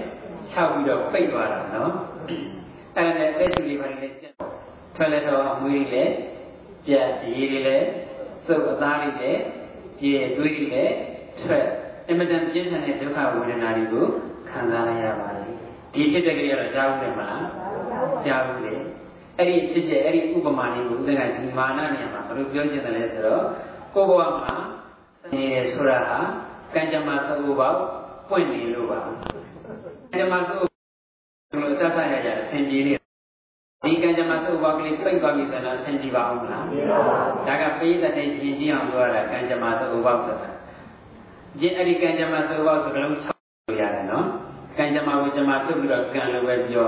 [0.50, 1.94] ခြောက်ပြီးတော့ပိတ်သွားတာနော်
[2.96, 4.16] အဲ့ဒါနဲ့အသက်ရှူလေးပါလေးလည်း
[4.96, 6.14] ထွက်လက်တော့အမွေးလည်း
[6.86, 7.88] ပြတ်ရေတွေလည်း
[8.46, 9.42] စုပ်အသားတွေလည်း
[10.00, 10.94] ပြေတွေးတွေလည်း
[11.42, 11.66] ထွက်
[12.10, 14.06] အမတန်ပြင်းထန်တဲ့ဒုက္ခဝေဒနာတွေကို
[14.50, 15.50] ခံစားရပါတယ်
[15.94, 17.46] ဒီဖြစ်တဲ့ကြရတော့ကြားဘူးတယ်မလား
[18.26, 18.74] ကြားဘူးလေ
[19.38, 23.44] အဲ့ဒီဖြစ်တဲ့အဲ့ဒီဥပမာလေးကိုဦးဇင်းကဒီမာနနေရာမှာဘယ်လိုပြောချင်တယ်လဲဆိုတော့
[23.94, 24.56] ကိုယ်ဘဝမှာ
[25.32, 26.20] နေရဆိုတာဟာ
[26.76, 27.78] ကံကြမ္မာသဘောပေါက်
[28.30, 29.12] ပွင့်နေလို့ပါကံ
[30.20, 30.68] ကြမ္မာသဘော
[31.62, 32.94] လို့စသရရအစဉ်ပြေနေ
[33.84, 36.66] ဒီကံကြမ္မာသဘောပေါက်ကလေးပြိတ်သွားပြီဆိုတော့အစဉ်ပြေပါအောင်မလား
[37.48, 40.50] ဒါကပေးတဲ့ရင်ကြည့်အောင်ပြောရတာကံကြမ္မာသဘောပေါက်ဆိုတာ
[41.60, 44.26] ဒီအဲ့ဒီကံကြမ္မာသဘောပေါက်ဆိုတော့6လို့ရတယ်နော်
[44.78, 46.88] ကံကြမ္မာကိုကြမ္မာထုတ်ပြီးတော့ကံလိုပဲပြော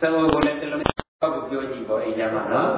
[0.00, 0.82] သဘောကိုလည်းတလုံး
[1.20, 2.70] ပေါက်ကိုပြောကြည့်ပေါ့အိမ်ကြမှာနော်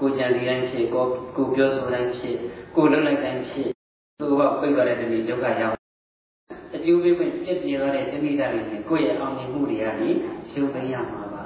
[0.00, 1.04] ကိုကြံစီတိုင်းဖြစ်ကို
[1.36, 2.36] ကိုပြောဆိုတိုင်းဖြစ်
[2.76, 3.68] ကိုလှုပ်လိုက်တိုင်းဖြစ်
[4.19, 5.75] သူကပြိတ်သွားတဲ့တတိဒုက္ခရောက်
[6.75, 10.09] အကျိုးပေးမဲ့ပြည့်ပြည့်သွားတဲ့တတိတာတွေနဲ့ကိုယ့်ရဲ့အောင်မြင်မှုတွေကနေ
[10.51, 11.45] ရှုံးသိမ်းရမှာပါ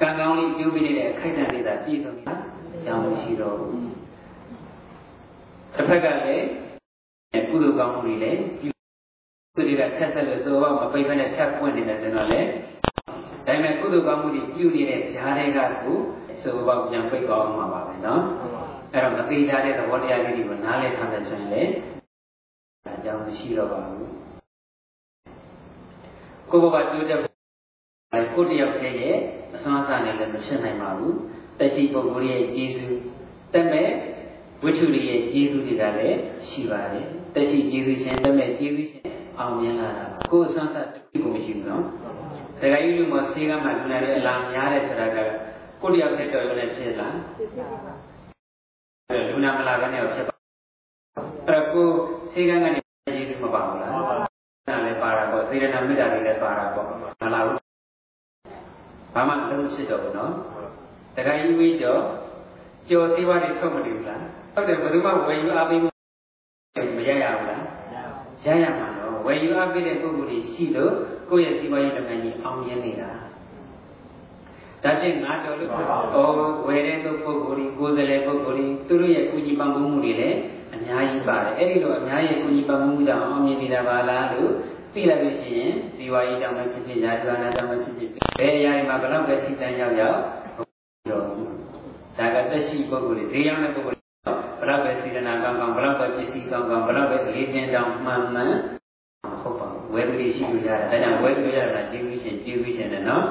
[0.00, 2.34] ကံကောင်းလေးကျိုးပေးနေတဲ့အခိုက်အတန့်တွေသာပြည့်စုံတာ
[2.84, 3.80] ကြောင်းမရှိတော့ဘူး
[5.74, 6.46] တစ်ဖက်ကလည်း
[7.50, 8.68] ကုသိုလ်ကောင်းမှုတွေလည်းသူ
[9.56, 12.46] တွေကဆက်ဆက်လို့ဆိုတော့မပိတ်ဖက်နဲ့ချက်ပွင့်နေတယ်ဆိုတော့လေဒါ
[13.46, 15.98] ပေမဲ့ကုသိုလ်ကောင်းမှုတွေပြုနေတဲ့ဈာတွေကကို
[16.40, 18.20] ဆိုတော့ပြန်ပိတ်သွားအောင်မှာပါပဲเนาะ
[18.93, 21.63] အဲ့တော့မသိကြတဲ့သဘောတရားလေးတွေကိုနားလည်ထားမယ်ဆိုရင်လေ
[22.95, 24.07] အကြောင်းမရှိတော့ပါဘူး
[26.51, 27.21] ကိုယ်ကတိုးတက်
[28.35, 29.17] ကိုတယောက်တည်းရဲ့
[29.55, 31.15] အစွမ်းအစနဲ့လည်းမဖြစ်နိုင်ပါဘူး
[31.59, 32.99] တရှိပုဂ္ဂိုလ်ရဲ့ကျေးဇူး
[33.53, 33.89] တက်မဲ့
[34.63, 36.17] ဝိထုတွေရဲ့ကျေးဇူးတွေကလည်း
[36.49, 39.03] ရှိပါတယ်တရှိကျေးဇူးရှင်တက်မဲ့ကျေးဇူးရှင်
[39.39, 41.83] အောင်မြင်လာတာကိုယ်အစွမ်းအစတခုကိုမရှိဘူးနော်
[42.61, 45.17] တခါကြီးလူမဆေးကမှလူနာတွေအလားများတဲ့ဆိုတာက
[45.81, 47.15] ကိုတယောက်တည်းတော်ရုံနဲ့ဖြစ်လား
[49.09, 50.35] ဖြစ်ပါပါလူနာမလာကနေဖြစ်ပါ
[51.47, 51.87] အဲ့တော့ကို
[52.31, 53.91] ဆေးကန်းကနေကျေးဇူးမပါဘူးလား
[54.67, 56.91] နာလည်းပါတာပေါ့စေရနာမေတ္တာတွေလည်းပါတာပေါ့မ
[57.33, 57.59] လာဘူး
[59.13, 60.31] ဘာမှအလုံးဖြစ်တော့ဘူးနော်
[61.15, 61.97] တခါကြီးဝေးကြော
[62.89, 64.21] ကြော်သေးပါးတွေထုတ်မလို့လား
[64.53, 65.89] ဟုတ်တယ်ဘယ်သူမှဝယ်ယူအားပေးမှု
[66.97, 67.63] မရရဘူးလား
[68.45, 70.93] ရရမှာတော့ဝယ်ယူအားပေးတဲ့ပုဂ္ဂိုလ်တွေရှိလို့
[71.29, 73.09] ကိုယ့်ရဲ့စီးပွားရေးလုပ်ငန်းကြီးအောင်မြင်နေတာ
[74.83, 80.37] ဒါချင်းငါတော်လို့ဩဝယ်တဲ့ပုဂ္ဂိုလ်တွေကိုယ်စလဲပုဂ္ဂိုလ်တွေသူတို့ရဲ့ကုညီပံ့ပိုးမှုတွေလည်း
[80.75, 84.51] အများကြီးပါတယ်အဲ့ဒီလိုအများကြီးကုညီပံ့ပိုးမှုကြောင့်အောင်မြင်နေတာပါလားလို့
[84.93, 90.19] သိလိုက်လို့ရှိရင်ဇီဝရေးကြောင့်ပဲဖြစ်ဖြစ်ရာဇဝနာကြောင့်ပဲဖြစ်ဖြစ်ဘယ်အရာတွေမှာဘယ်တော့ပဲထိတန်ရောက်ရောက်
[91.11, 91.23] တော့
[92.17, 93.99] ဒါကတက်ရှိပုဂ္ဂိုလ်တွေဈေးရောက်တဲ့ပုဂ္ဂိုလ်
[94.59, 98.53] ဘလောက်ပဲစေတနာကောင်းကောင်းဘလောက်ပဲပစ္စည်းကောင်းကောင်းဘလောက်ပဲအလေးချင်းတောင်းမှန်မှန်
[99.41, 103.23] ဟုတ်ပါဘူးဝဲကလေးရှိလို့ရတယ်ဒါကြောင့်ဝဲကလေးရတာကျေးဇူးရှင်ကျေးဇူးရှင်တယ်နော်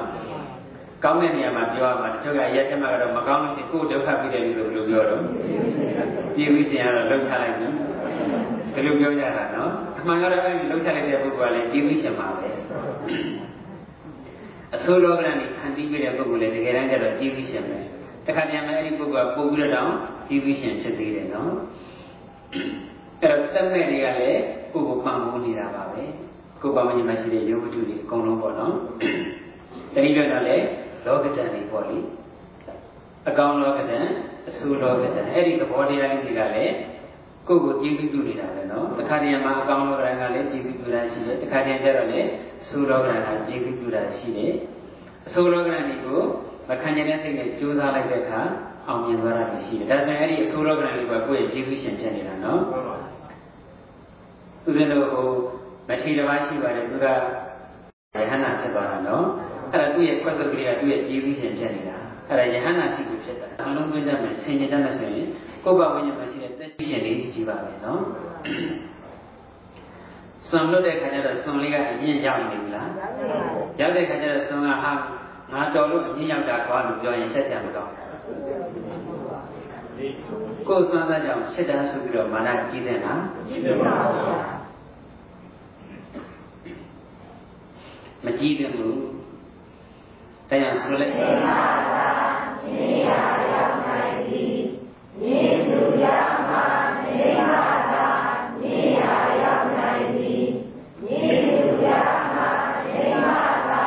[1.03, 5.23] ကောင်းတဲ့နေရာမှာပြောရမှာတချို့ကရက်ချက်မှာကတော့မကောင်းဘူးကိုယ်ဒုက္ခပြီးတယ်လို့ဘယ်လိုပြောတော့
[6.35, 7.75] ကျေးဇူးရှင်ကတော့လှုပ်ထားလိုက်နော်
[8.73, 12.47] ဒီလိုပြောကြတာနော်အမှန်ကတော့အဲ့ဒီလှုပ်ထားလိုက်တဲ့ပုဂ္ဂိုလ်ကလည်းကျေးဇူးရှင်ပါပဲ
[14.75, 17.77] အဆိုးလောကနဲ့ဖန်တီးပြတဲ့ပုဂ္ဂိုလ်လည်းတကယ်တမ်းကျတော့ကျေးဇူးရှင်ပဲ
[18.25, 19.91] တခါတည်းမှာအဲ့ဒီပုဂ္ဂိုလ်ကပုံပြီးတော့
[20.27, 21.53] ကျေးဇူးရှင်ဖြစ်သေးတယ်နော်
[23.21, 24.41] အဲ့တော့တက်မဲ့တွေကလည်း
[24.73, 26.03] ကိုယ်ကိုပံ့ပိုးနေတာပါပဲ
[26.61, 28.75] ကိုယ်ပါမညီမရှိတဲ့ယောဂတုတွေအကုန်လုံးပေါ့နော်
[29.93, 30.65] တတိယတော့လည်း
[31.05, 31.99] လောကတန်တွေပေါ့လေ
[33.29, 34.05] အကောင်လောကတန်
[34.49, 36.75] အဆူလောကတန်အဲ့ဒီသဘောတရားလေးတွေကလည်း
[37.47, 40.07] ကိုယ့်ကိုကျေးဇူးပြုနေတာပဲနော်တခါတည်းမှာအကောင်းလောကကလ
[40.37, 42.27] ည်းကျေးဇူးပြုတာရှိတယ်တခါတည်းကျတော့လည်း
[42.61, 44.53] အဆိုးလောကကကျေးဇူးပြုတာရှိတယ်
[45.27, 46.21] အဆိုးလောကတွေကို
[46.69, 48.41] မခံနိုင်တဲ့စိတ်နဲ့ကြိုးစားလိုက်တဲ့အခါ
[48.87, 52.61] အောင်မြင်သွားတာရှိတယ်ဒါဆိုရင်အဲ့ဒီအဆိုးလောကတွေကကိုယ့်ရဲ့ကျေးဇူးရှင်ဖြစ်နေတာနော်
[54.67, 55.27] ဦးဇင်းတို့ဟို
[55.87, 57.13] မထေရဘာရှိပါတယ်သူကယ
[58.29, 59.25] ဟန္တာဖြစ်သွားတာနော်
[59.71, 61.97] အဲ့ဒါသူ့ရဲ့ကွက်ကလေးကသူ့ရဲ့ကျေးဇူးရှင်ဖြစ်နေတာ
[62.29, 65.27] အဲ့ဒါယဟန္တာဖြစ်ကိုဖြစ်တာအလုံးသွင်းတတ်မယ်ဆင်ញင်တတ်မယ်ဆိုရင်
[65.63, 68.01] ကိုယ်ပါဝိညာဉ်မှာရှိတဲ့သက်ရှင်လေးကြီးပါပဲနော်
[70.49, 72.89] ဆွန်လွတ်တဲ့ခါကျတော့ဆွန်လေးကအမြင့်ရောက်နေပြီလား
[73.79, 74.91] ရောက်တဲ့ခါကျတော့ဆွန်ကဟာ
[75.53, 77.89] ငါတော်လို့အမြင့်ရောက်တာကွာလို့ပြောရင်ဆက်ကြမတော့
[80.67, 83.93] ကိုယ်စွမ်းသားကြောင့်ဖြစ်တာဆိုပြီးတော့မာနကြီးတဲ့လားကြီးတယ်ပါ
[84.25, 84.39] ဗျာ
[88.25, 88.97] မကြီးတယ်ဘူး
[90.49, 91.27] တရားဆိုလိုက်ပါ
[92.65, 93.09] နေရ
[93.53, 94.55] ရောက်နိုင်သည်
[95.21, 95.37] နေ
[95.69, 96.05] လူရ
[96.49, 96.63] မှာ
[97.05, 98.07] နေမှာသာ
[98.61, 98.99] နေရ
[99.43, 100.43] ရောက်နိုင်သည်
[101.05, 101.87] နေလူရ
[102.33, 102.49] မှာ
[102.85, 103.37] နေမှာ
[103.69, 103.83] သာ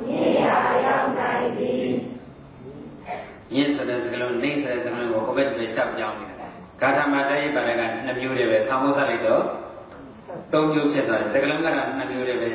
[0.00, 0.40] နေရ
[0.86, 1.86] ရောက်နိုင်သည်
[3.54, 6.48] ယင်းဆိုတဲ့စကားလုံးနေဆိုတဲ့စကားလုံးကိုဟိုဘက်တွေချက်ပြောင်းနေတာ
[6.80, 9.42] ဂါထာမတည်းပါရကနှစ်မျိုးတည်းပဲဆောင်းဖို့ဆက်လိုက်တော့
[10.52, 12.48] သုံးမျိုးဖြစ်သွားတယ်စကားလုံးကတော့နှစ်မျိုးတည်းပဲ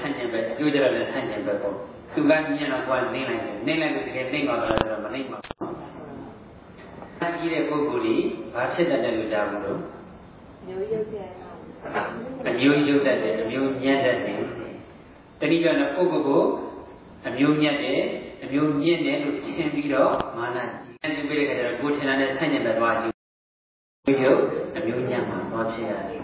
[0.00, 1.76] ဆန့်ကျင်ပဲအကျိုးကြရတဲ့ဆန့်ကျင်ပဲပေါ့
[2.14, 5.38] သူကမြင်တော့ကိုယ်ကနေလိုက်တယ်နေလိုက်လို့တကယ်နေမှာဆိုတော့မနေမှာ
[7.22, 9.80] အကြီးတဲ့ပုဂ္ဂိုလ်ကြီးဘာဖြစ်တတ်တယ်လို့ကြားဘူးလို့
[10.66, 11.26] မျိုးရုပ်တဲ့
[12.48, 14.42] အမျိုးရုပ်တတ်တယ်အမျိုးညံ့တတ်တယ်
[15.40, 16.42] တတိယကပုဂ္ဂိုလ်ကို
[17.28, 18.00] အမျိုးညံ့တယ်
[18.44, 24.42] အမျိုးညင့်တယ်လို့ထင်ပြီးတော့မာနကြီးအဲဒီပြည့်တဲ့ခါကျတော့ကိုယ်ထင်တာနဲ့ဆန့်ကျင်ဘက်သွားကြည့်ရုပ်
[24.76, 26.22] အမျိုးညံ့မှာသွားဖြစ်ရတယ်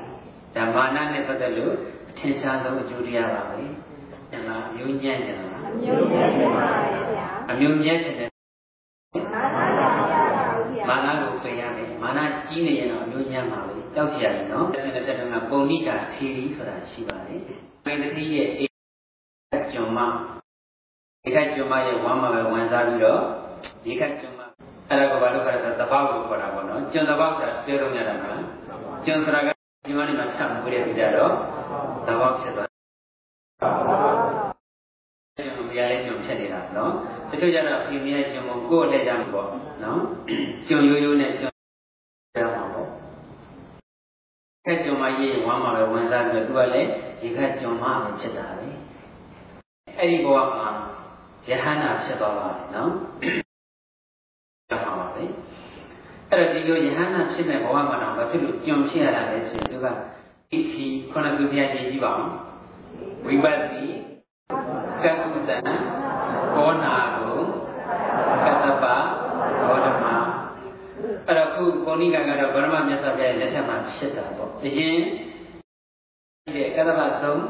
[0.56, 1.74] ဒါမာနနဲ့ပတ်သက်လို့
[2.10, 3.62] အထင်ရှားဆုံးအကျိုးတရားပါပဲ။
[4.32, 6.66] ဒါကအမျိုးညံ့တယ် လား။အမျိုးညံ့တယ်ပါ
[7.12, 8.34] ဗျာ။အမျိုးညံ့တယ်
[10.88, 17.40] မာနကိုပယ်ရမယ်။မာနကြီးနေရင်တော့အမျိုးညံ့မှာပဲ။ကြောက်စရာကြီးနော်။ဆက်တဲ့တုန်းကပုံဏိတာသီရီဆိုတာရှိပါတယ်။
[17.84, 18.66] မိတ္တိရဲ့အေ
[19.72, 19.98] ကျွန်မ
[21.22, 23.20] ဒီကကျွန်မရဲ့ဝမ်းမှာပဲဝင်စားပြီးတော့
[23.84, 24.40] ဒီကကျွန်မ
[24.88, 28.40] အဲ့ဒါကဘာလို့ခါဆိုတပောက်လို့ခေါ်တာပေါ့နော်။ကျွန်တပောက်ဆိုတာပြောလို့ရတာမလား။
[29.04, 29.48] ကျွန်ဆိုတာက
[29.86, 31.32] ဒီမနေ့မှာဆက်မှုရတဲ့ကြတော့
[32.06, 32.74] တပောက်ဖြစ်သွားတ
[35.42, 36.14] ယ်။ဒီရလေးကျွ
[36.80, 36.92] န်ဖြစ်နေတာနော်။
[37.30, 39.48] တချို့ကျတော့ဒီမြဲကျွန်ကိုကိုယ်လက်ကြမှာပေါ့
[39.84, 40.00] နော်။
[40.68, 41.52] ကျွန်ရိုးရိုးနဲ့ကျွန်
[42.40, 42.88] ရမှာပေါ့။
[44.64, 48.68] ခက်ကျွန်မရေးဝမ်းမှာပဲဝင်စားပြီးတော့သူကလည်းဒီခက်ကျွန်မပဲဖြစ်တာပဲ။
[49.98, 50.68] အဲ့ဒီဘဝမှာ
[51.48, 52.90] ယဟန္တာဖြစ်သွားပါတယ်နော်။
[54.70, 55.22] ရမှာပါပဲ။
[56.30, 59.86] အဲ့တော့ဒီလိုယဟန္တာဖြစ်မဲ့ဘဝမှာတော့ဘာဖြစ်လို့ကြုံဖြစ်ရတာလဲဆိုရင်သူက
[60.50, 62.28] ဒီစီခုနစုပြည့်ကြည့်ပါဦး။
[63.26, 63.84] ဝိပဿတိ
[65.02, 65.56] ကက္ကုတံ
[66.56, 67.38] ကောနာကို
[68.44, 68.84] ကတ္တပ
[69.68, 70.04] ဘောဓမ
[71.26, 74.98] အဲ့တော့ခုကိုဏိကကတော့ဗရမမြတ်စွာဘုရားလက်ထက်မှာဖြစ်တာပေါ့အရင်
[76.54, 77.42] ဒီကတ္တပဆုံး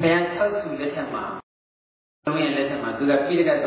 [0.00, 1.24] ဘုရား6စုလက်ထက်မှာ
[2.24, 3.58] လုံးရဲ့လက်ထက်မှာသူကပိဋကတ်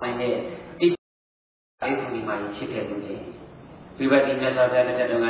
[0.00, 0.34] ပိုင်းနဲ့
[0.80, 0.86] တိ
[1.80, 3.14] ဘိက္ခုနီမာကြီးဖြစ်ခဲ့လို့လေ
[3.98, 5.26] ဝိပဿနာမြတ်စွာဘုရားလက်ထက်တုန်းက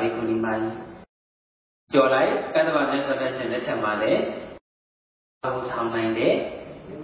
[0.00, 0.76] ဘိက္ခုနီမာကြီး
[1.92, 4.22] ကြော်လိုက်ကတ္တပမြတ်စွာဘုရားရှင်လက်ထက်မှာလည်း
[5.44, 6.34] အောင်ဆောင်နိုင်တဲ့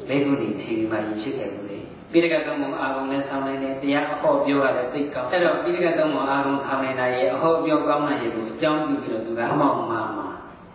[0.09, 1.79] ဘိက္ခုနီသီရိမာကြီးဖြစ်ခဲ့လို့လေ
[2.13, 10.29] ပိဋကတ်သုံးပုံအာဂုံနဲ့ဆောင်နိုင်တယ်တရားအဟောပြောရတယ်သိကောင်းအဲ့တော့ပိဋကတ်သုံးပုံအာဂုံဆောင်နိုင်တာရဲ့အဟောပြောကောင်းတာရဲ့ကိုအကြောင်းပြုပြီးတော့သူကအမောင်မှာမှာ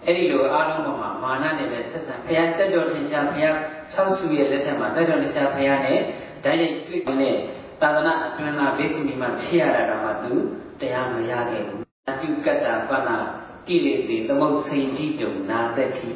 [0.05, 3.55] အဲ့ဒီလိုအားလုံးပေါ်မှာမာနနဲ့ပဲဆက်ဆံဘုရားတက်တော်ထင်ရှားဘုရား
[3.93, 5.99] 6စုရဲ့လက်ထက်မှာတက်တော်ထင်ရှားဘုရားနဲ့
[6.43, 7.35] ဓာတ်ရိုက်တွေ့တဲ့
[7.81, 10.33] သာသနာအတွင်းသားဘိက္ခုနီမှာဖြစ်ရတာတော့မှသူ
[10.79, 13.09] တရားမရခဲ့ဘူးအတုကတ္တပဏ
[13.67, 16.09] ကိလေသေသမုတ်စိန်တိတုံနာသက်တိ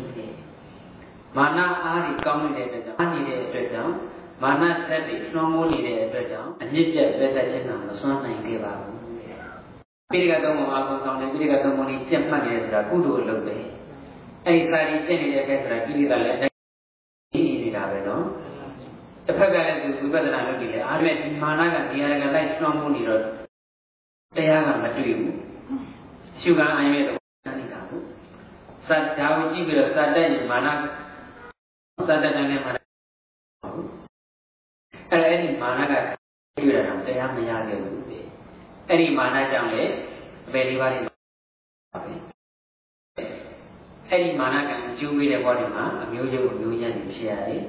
[1.36, 3.94] မာနအားကြီးကောင်းနေတဲ့အတွက်ကြောင့်အားနေတဲ့အတွက်ကြောင့်
[4.42, 8.98] မာနသက်တွေလွှမ်းမိုးနေတဲ့အတွက်ကြောင့်အမြင့်ပြတ်ပဲသက်ခြင်းကမစွမ်းနိုင်ခဲ့ပါဘူး
[10.12, 13.62] ပိဋကသုံးပုံအကုန်ဆောင်တယ်ပိဋကသုံးပုံကြီးပြတ်မှတ်နေတယ်ဆိုတာကုသိုလ်လုပ်တယ်
[14.46, 16.56] အဲဒီစာရီပြည့်နေတဲ့အခါဆိုတာကိလေသာလည်းအတိုင်း
[17.34, 18.24] နေနေတာပဲနော်
[19.26, 23.20] တစ်ဖက်ကလည်းသူဝိပဿနာလုပ်ပြီးလေအားမဲ့ဒီမာနကနေရာကလိုက်လွှမ်းမိုးနေတော့
[24.36, 25.34] တရားကမတွေ့ဘူး
[26.40, 27.18] ရှုခံအိုင်းရဲ့တော့
[27.58, 28.04] နေတာဘူး
[28.88, 30.68] စัจ जा ကိုကြည့်ပြီးတော့စัจတဲ့မာန
[32.07, 32.77] စัจတဲ့နဲ့မာန
[35.09, 35.93] အဲ့ဒါအဲ့ဒီမာနက
[36.55, 37.97] တွေ့ရတာတရားမရခဲ့ဘူး
[38.89, 39.83] အဲ့ဒီမာနကြောင့်လေ
[40.47, 40.99] အပေလေးပါးတွေ
[44.09, 47.63] အဲ့ဒီမာနကအကျိုးပေးတဲ့ဘဝတွေမှာအမျိုးရုပ်အမျိုးရည်တွေဖြစ်ရတယ်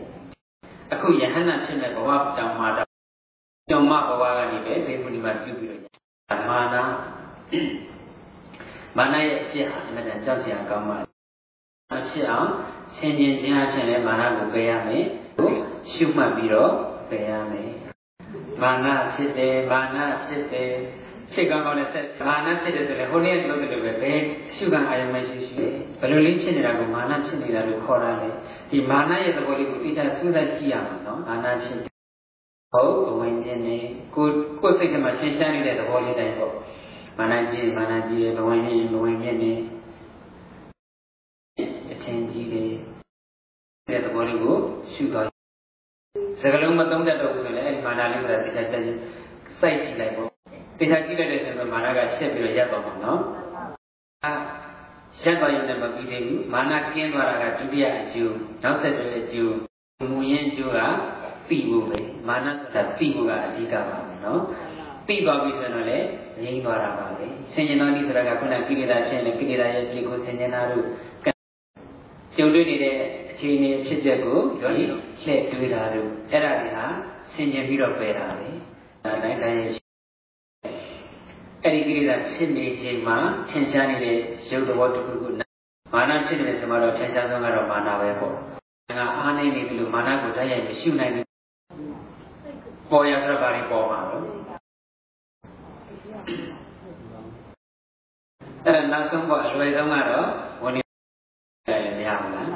[0.93, 2.91] အခုယဟန္တာဖြစ်တဲ့ဘဝတောင်မှာတော့
[3.69, 6.77] ကျော်မဘဝကနေပဲဘေကုဏီမှာပြုပြီးတော့မာန
[8.97, 10.97] မာနရဲ့အဖြစ်ဟာအမှန်တန်ကြောက်စရာကောင်းပါ
[11.93, 12.51] အဖြစ်အောင်
[12.97, 15.05] ဆင်ခြင်ခြင်းအဖြစ်လည်းမာနကိုပယ်ရမယ်
[15.93, 16.73] ရှုမှတ်ပြီးတော့
[17.11, 17.71] ပယ်ရမယ်
[18.63, 20.73] မာနဖြစ်တယ်မာနဖြစ်တယ်
[21.35, 24.21] စိတ်ကောင်းကောင်းနဲ့ဆက်မာနဖြစ်တယ်ဆိုရင်ဟိုနေ့ကလုပ်တယ်လို့ပဲဘယ်
[24.55, 25.67] ရှုခံအာရုံမရှိရှိ
[26.01, 28.29] ဘယ်လိုလေးဖြစ်နေတာကိုမာနဖြစ်နေတာလို့ခေါ်တာလေ
[28.71, 31.81] ဒီမာနရဲ့သဘောလေးကိုသိချစူးစမ်းကြည့်ရမှာနော်မာနဖြစ်
[32.73, 33.79] ဟုတ်ဘဝင်ပြင်းနေ
[34.15, 34.27] ကို
[34.61, 36.55] ကိုစိတ်ထဲမှာရှင်းရှားနေတဲ့သဘောလေးတိုင်းပေါ့
[37.19, 39.53] မာနကြီးမာနကြီးရဲ့ဘဝင်ပြင်းဘဝင်ပြင်းနေ
[41.93, 42.68] အထင်ကြီးတယ်
[43.89, 44.57] တဲ့သဘောလေးကို
[44.93, 45.27] ရှုတော့
[46.41, 48.83] စကလုံးမသုံးတတ်တော့ဘူးလေအဲ့ဒီမာနလေးကသိချတက်
[49.61, 50.29] စိုက်ကြည့်လိုက်ပေါ့
[50.79, 53.21] သိချကြည့်လိုက်တဲ့အခါမှာမာနကရှက်ပြီးတော့ရပ်သွားမှာနော်
[54.25, 54.33] အာ
[55.21, 59.55] ရှက်သွားရင်လည်းမပြီးသေးဘူးမာနကင်းသွားတာကဒုတိယအကျိုးနောက်ဆက်တွဲအကျိုး
[60.11, 60.79] မူရင်းအကျိုးက
[61.49, 61.99] ပြီးဖို့ပဲ
[62.29, 64.41] မာနဆိုတာပြီးဖို့ကအဓိကပါပဲနော်
[65.07, 66.07] ပြီးသွားပြီဆိုတော့လည်း
[66.43, 70.85] ငြိမ်းသွားတာပါပဲဆင်ញင်တော်ဒီဆိုတာကခုနကိလေသာဖြစ်နေကိလေသာရဲ့ပြေကိုဆင်ញင်တာတို့
[72.37, 72.97] ကြုံတွေ့နေတဲ့
[73.41, 76.85] အခြေအနေဖြစ်တဲ့ကိုယောဂီလှည့်တွေးတာတို့အဲ့ဒါတွေဟာ
[77.33, 78.49] ဆင်ញင်ပြီးတော့ပယ်တာပဲ
[79.05, 79.59] အဲတိုင်းတိုင်း
[81.63, 83.17] အဲ့ဒီကိလေသာဖြစ်နေချိန်မှာ
[83.49, 84.17] ထင်ရှားနေတဲ့
[84.51, 85.29] ရုပ်သဘောတစ်ခုခု
[85.93, 88.35] မာနဖြစ်နေဆိုမှတော့ထင်ရှားဆုံးကတော့မာနပဲပေါ့
[88.99, 91.27] ငါအားနေနေပြီလို့မာနကိုတိုက်ရိုက်မရှိနိုင်ဘူး
[92.91, 94.23] ပေါ်ရဆိုပါရီပေါ်မှာတော့
[98.65, 100.29] အဲ့ဒါနောက်ဆုံးပေါ့အလွယ်ဆုံးကတော့
[100.65, 100.83] ဝန်နေ
[101.85, 102.49] လည်းမရဘူးလား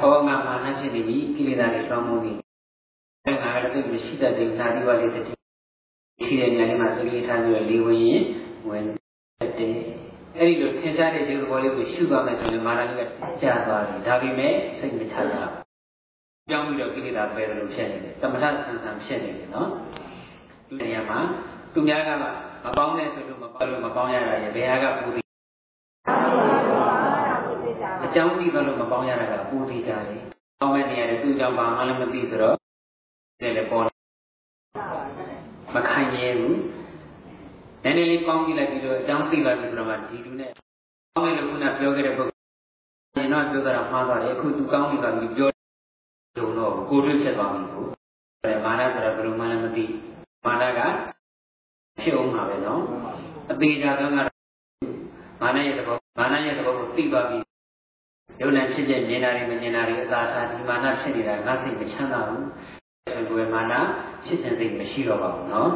[0.00, 2.32] ဟောငါမာန ဖြစ်နေပြီကိလေသာတွေလွှမ်းမိုးနေ
[3.26, 5.32] တယ်ငါကတည်းကမရှိတတ်တဲ့နာဒီဝလေးတတိ
[6.24, 8.22] ရှိတဲ့နေရာလေးမှာစိတ်လေးထားပြီးတော့လေးဝင်ရင်
[8.68, 8.84] ဝင်
[9.58, 9.74] တဲ့
[10.38, 13.02] အဲ့ဒီလိုသင်ကြားတဲ့ဒီသဘောလေးကိုရှုပါမယ်ဆိုရင်မာနလေးက
[13.42, 15.42] ကြာသွားတယ်ဒါပေမဲ့စိတ်မချတာ
[16.48, 19.68] ပြောင်းပြီးတော့ကိလေသာပယ်တယ်လို့ဖြစ်နေတယ်တမထဆန်းဆန်းဖြစ်နေတယ်နော်
[20.68, 21.18] ဒီနေရာမှာ
[21.72, 22.10] သူများက
[22.64, 25.24] မပေါင်းနဲ့ဆိုလို့မပေါင်းလို့မပေါင်းရတာရဲ့ဘယ်ဟာကပူသည်
[28.04, 30.22] အကြောင်းသိသလိုမပေါင်းရတာကပူသည်ကြတယ်
[30.62, 32.56] ပေါင်းမဲ့နေရာတွေသူ့ကြောင့်ဘာမှလည်းမသိဆိုတော့
[33.42, 33.84] လည်းပေါ်
[35.74, 36.56] မခံရဘူး
[37.84, 40.50] နည်းနည်းလေးပေါင်းကြည့်လိုက်ပြီးတော့အကြောင်းသိပါပြီဆိုတော့မှဒီလူနဲ့
[41.14, 42.40] ပေါင်းမယ်လို့ခုနပြောခဲ့တဲ့ပုဂ္ဂိုလ်
[43.16, 45.50] ရင်တော့ပြောတာမှားသွားတယ်အခုသူကောင်းပြီပါပြီပြော
[46.36, 47.84] ကြုံတော့ကိုတွေ့ဖြစ်သွားပြီကို
[48.64, 49.84] မာနဆိုတာဘယ်လိုမှလည်းမသိ
[50.44, 50.80] မာနက
[52.00, 52.82] ဖြစ်အောင်မှာပဲနော်
[53.50, 54.28] အသေးချာဆုံးကတော့
[55.42, 57.49] မာနရဲ့သဘောမာနရဲ့သဘောကိုသိပါပြီ
[58.40, 62.44] ယုံနဲ့ဖြစ်ဖြစ်မြင်တာတွေမမြင်တာတွေအသာအသာဒီမာနဖြစ်နေတာငါစိတ်မချမ်းသာဘူး
[63.36, 63.72] ဘယ်မာန
[64.26, 65.70] ဖြစ်ခြင်းစိတ်မရှိတော့ပါဘူးနော်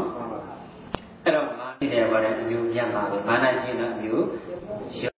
[1.24, 4.24] အဲ့တော့မာနတဲ့ဘာလဲအမျိုးမြတ်မှာပဲမာနခြင်းတော့အမျိုး
[5.00, 5.12] ရော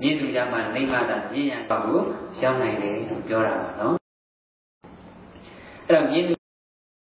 [0.00, 2.00] မြင့်သူကြမှာနေမတာမြင့်ရပါကို
[2.40, 3.94] ရောက်နိုင်တယ်လို့ပြောတာပါနော်
[5.86, 6.34] အဲ့တော့မြင့်သူ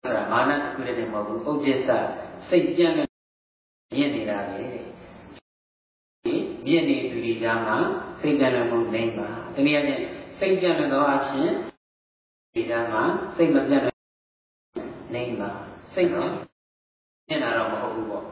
[0.02, 1.88] ဆိုတာမာနတစ်ခုတည်းမဟုတ်ဘူးဥဒိစ္စ
[2.48, 3.08] စိတ်ပြန့်တဲ့
[3.96, 4.60] မြင့်နေတာပဲ
[6.66, 7.76] မြင့်နေသူတွေကြားမှာ
[8.20, 10.00] စိတ်ပြန့်တဲ့မှုနေပါတနည်းအားဖြင့်
[10.38, 11.50] စိတ်ပြန့်တဲ့သောအဖြစ်
[12.54, 13.02] ဒီကြားမှာ
[13.36, 13.82] စိတ်မပြတ်
[15.14, 15.50] နေမှာ
[15.94, 16.30] စိတ်နော်
[17.28, 18.24] ညင်တာတော့မဟုတ်ဘူးပေါ့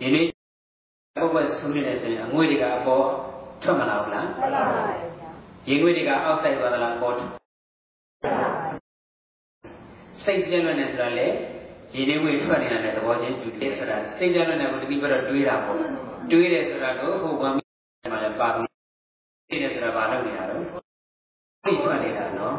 [0.00, 0.26] ဒီနေ့
[1.14, 3.06] ပုဂ္ဂိုလ်ဆူနေတယ်ဆိုရင်အငွေ့တွေကအပေါ်
[3.62, 7.30] ထွက်မလာဘူးလားထွက်လာပါဘူးရေငွေ့တွေကအောက်ဆိုင်သွားသလားပေါ်ထွက်
[10.24, 11.26] စိတ်ပြည့်လွတ်နေဆိုတာလေ
[11.94, 15.76] ရေနေငွေထွက်နေတာနဲ့သဘောချင်းတူတယ်ဆိုတာစိတ်ပြည့်လွတ်နေကိုတတိကတော့တွေးတာပေါ့
[16.30, 17.60] တွေးတယ်ဆိုတာကိုဟိုဘာမှ
[18.12, 18.68] မလည်းပါဘူး
[19.50, 20.62] သိတယ်ဆိုတာဘာလုပ်နေတာတော့
[21.64, 22.56] သိထွက်နေတာနော်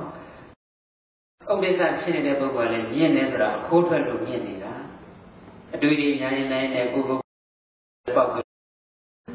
[1.51, 4.73] ဥပ္ပစ္စဖြစ်နေတဲ့ပုဂ္ဂိုလ်ကလည်းမြင့်နေဆိုတာခိုးထွက်လို့မြင့်နေတာ
[5.73, 7.17] အတွေ့အကြုံညာရင်နိုင်တဲ့ကိုယ်ကို
[8.17, 8.29] ပေါက်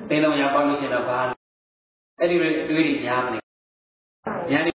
[0.08, 1.18] ပင်လုံးရပေါက်လို့ရှိရင်တော့ဘာ
[2.18, 3.38] အဲ့ဒီလိုအတွေ့အကြုံညာမနေ
[4.50, 4.72] ညာနေ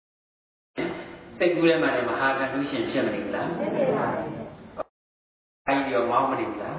[1.38, 4.39] စိတ်ကူးထဲမှာလည်းမဟာကဏုရှင်ဖြစ်မနေဘူးလားဖြစ်ပါဘူး
[5.70, 6.74] အဲ့ဒီတော့မောင်းမနေဘူးလား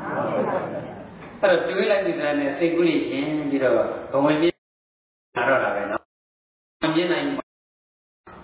[1.41, 3.75] အဲ့တော့တွေးလိုက်ဒီကနေ့စိတ်ကူးလေးရှင်ပြီးတော့
[4.13, 4.47] ဘဝင်ပြ
[5.37, 6.03] လာတော့တာပဲနော်
[6.95, 7.27] မြင်နိုင်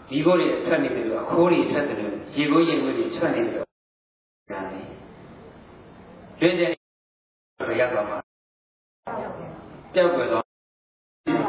[0.09, 3.67] ဒီကိုယ်တွေထွက်နေတယ်လို့အခိုးတွေထွက်တယ်လို့ရေကိုရေကိုတွေထွက်နေတယ်လို့
[4.51, 4.81] ဒါလေ
[6.41, 6.71] တွင်းတဲ့
[7.69, 8.19] ဘယ်ရောက်သွားမှာ
[9.95, 10.45] ပျောက်ွယ်သွား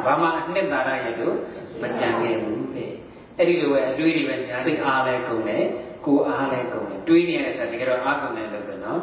[0.05, 1.35] ဘာမှအနှစ်သာရရဲ့လို့
[1.81, 2.91] မကြံခဲ့ဘူးတဲ့
[3.37, 5.65] အဲ့ဒီလိုပဲအတွေးတွေပဲညာစိတ်အားလဲကုန်တယ်
[6.07, 8.99] ကိုအားလဲကုန်တယ်တွေးနေရတဲ့ဆိုတကယ်တော့အားကုန်တယ်လို့ပဲနော်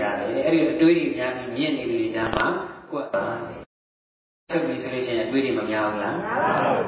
[0.00, 2.46] ဒါလေအဲ့ဒီအတွေးတွေညာပြီးမြင့်နေတယ်ညာမှာ
[2.90, 3.56] ကိုအားလဲ
[4.48, 6.86] ဆက်ပြီးဆိုလို့ရှိရင်အတွေးတွေမများဘူးလားများပါဘူး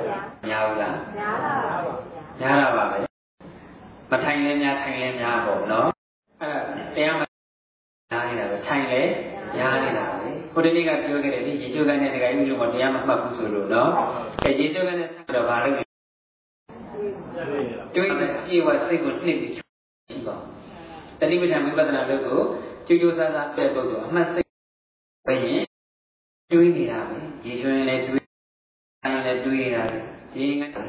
[0.48, 2.02] များဘူးလားများပါပါ
[2.40, 2.98] များတာပါပဲ
[4.10, 5.88] မထိုင်လဲများထိုင်လဲများပေါ့နော်
[6.42, 6.60] အဲ့
[6.94, 7.22] တရားမ
[8.10, 9.02] များနေတာပဲထိုင်လဲ
[9.56, 13.90] များနေတာပဲဟိုတနေ့ကပြောခဲ့တယ်ဒီရေချိုးကန်းနဲ့တကယ်ကြီးလို့တရားမမှတ်ဘူးဆိုလို့နော်
[14.42, 15.91] အဲရေချိုးကန်းနဲ့ဆက်တော့ဗာလို့တွေး
[17.94, 20.36] တဲ့ပြေဝစိတ်ကိုနှိပ်ပြီးရှိပါ
[21.20, 22.40] တတိပဋ္ဌာန်ဝိပဿနာလုပ်ကို
[22.86, 24.48] ကျိုးကျိုးဆန်းဆန်းပြတ်ပုဂ္ဂိုလ်အမှတ်စိတ်
[25.26, 25.64] ပဲရင်
[26.52, 29.96] တွေးနေတာပဲရေချိုးရင်လည်းတွေးရင်လည်းတွေးနေတာပဲ
[30.36, 30.84] ရေငန်းအဲ့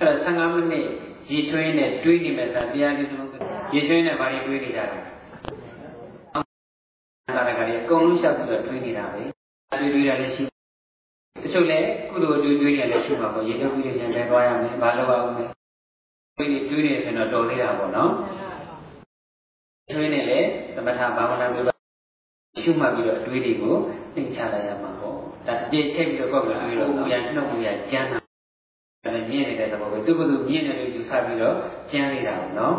[0.00, 0.86] တော့15မိနစ်
[1.30, 3.28] ရေချွေးနဲ့တွေးနေမယ်ဆိုတရားလေးသုံး
[3.72, 5.10] ရေချွေးနဲ့ဘာတွေတွေးနေကြလဲ
[7.90, 9.22] ကုန်လုံးလျှောက်ပြီးတော့တွေးနေတာပဲ
[9.80, 10.44] တွေးတွေးရလည်းရှိ
[11.42, 15.59] တချို့လည်းကုသိုလ်တွေးတွေးရလည်းရှိမှာပေါ့ရေထုတ်ပြီးလို့ရှင်ပဲသွားရမယ်ဘာလို့ပါဦးလဲ
[16.36, 18.12] တွေးတွေးနေဆိုတော့တော်သေးတာပေါ့နော်
[19.94, 20.38] တွေးနေလေ
[20.74, 21.74] သမထဘာဝနာပြုပါ
[22.62, 23.74] ရှုမှတ်ပြီးတော့အတွေးတွေကို
[24.14, 25.14] သိချလိုက်ရမှာပေါ့
[25.46, 28.18] ဒါအကျေချက်ပြီးတော့ပေါ့ပြီးတော့ပြန်နှုတ်ပြီးရကျမ်းတာ
[29.14, 31.56] လည်းမြင်နေတဲ့သဘောပဲသူကသူမြင်တယ်လို့ယူဆပြီးတော့
[31.90, 32.74] ကျမ်းနေတာပေါ့နော်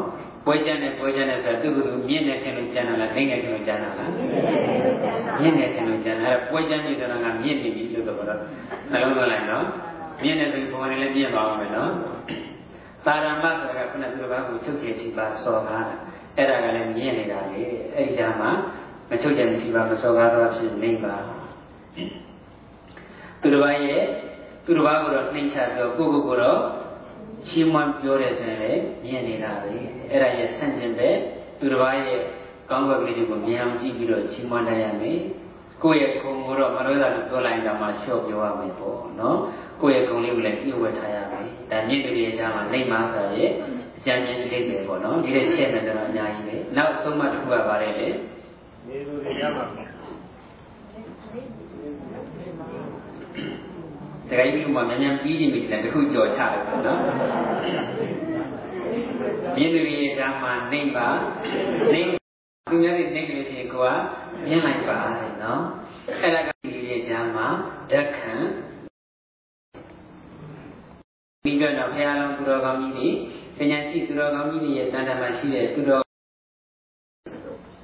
[0.45, 4.11] ပွဲကျမ်းနဲ့ပွဲကျမ်းနဲ့ဆိုသူကသူမြင်နေတယ်လို့ကျမ်းတာလားနိုင်နေတယ်လို့ကျမ်းတာလား
[5.41, 8.17] မြင်နေတယ်လို့ကျမ်းတာအဲပွဲကျမ်းပြီးတော့ကမြင်နေပြီလို့တော့
[8.91, 9.65] နှလုံးသွင်းလိုက်နော်
[10.23, 11.91] မြင်နေတယ်ဘုံနဲ့လည်းမြင်ပါအောင်မယ်နော်
[13.05, 15.95] တာရမဆိုတာကခုနကသူဘာကိုချုပ်ချယ်ကြည့်ပါစော်ကားတာ
[16.37, 17.63] အဲ့ဒါကလည်းမြင်နေတာလေ
[17.95, 18.43] အဲ့ဒီဓမ္မ
[19.09, 21.15] မချုပ်ချယ်ကြည့်ပါမစော်ကားတော့ဖြစ်နေပါ
[23.41, 24.03] သူတစ်ပါးရဲ့
[24.65, 26.59] သူတစ်ပါးကိုတော့နှိမ့်ချပြောကိုယ့်ကိုယ်ကိုတော့
[27.47, 29.73] ချီးမွမ်းပြောတဲ့ဆိုရင်လည်းမြင်နေတာပဲ
[30.09, 31.15] အဲ့ဒါရဲ့ဆန့်ကျင်တဲ့
[31.59, 32.19] သူတစ်ပါးရဲ့
[32.69, 35.19] ကောင်းဘက်ကလေးတွေကိုမြင်အောင်ကြည့်ပြီးတော့ချီးမွမ်းတတ်ရမယ်
[35.83, 39.37] ကိုယ့်ရဲ့ခုံကိုတော့မလို့သာလို့ပြောလိုက်တာမှလျှော့ပြောရမယ်ပေါ့နော်
[39.81, 43.51] ကိုယ့်ရဲ့ခုံလေးကိုလည်းပြုတ်ဝတ်ထားရမယ်ဒါမြင့်တွေရဲ့အကြောင်းမှာနိုင်မှာဆိုရဲ့
[43.97, 48.07] အကြံဉာဏ်လေးပဲပေါ့နော်ဒီလိုရှင်းမယ်ဆိုတော့အများကြီးပဲနောက်ဆုံးမှတစ်ခုကပါတယ်လေ
[48.87, 56.99] နေသူတွေရမှာတခါကြီးမြို့မှာမြန်မြန်ပြီးနေပြီလည်းတခုကြော်ချတယ်ပေါ့နော်
[59.55, 61.07] မြင်သူရဲ့ဓမ္မနေပါ
[61.93, 62.01] နေ
[62.69, 63.87] သူများတွေနေလို့ရှိရင်ကိုက
[64.45, 65.61] မြင်လိုက်ပါလေနော်
[66.21, 67.37] အဲ့ဒါကဒီရဲ့ဓမ္မ
[67.91, 68.33] ဓက္ခံ
[71.43, 73.15] ဒီကတော့ဘုရားလုံးသူတော်ကောင်းကြီး
[73.57, 76.03] တွေပညာရှိသူတော်ကောင်းကြီးတွေရဲ့တန်တမှာရှိတဲ့သူတော်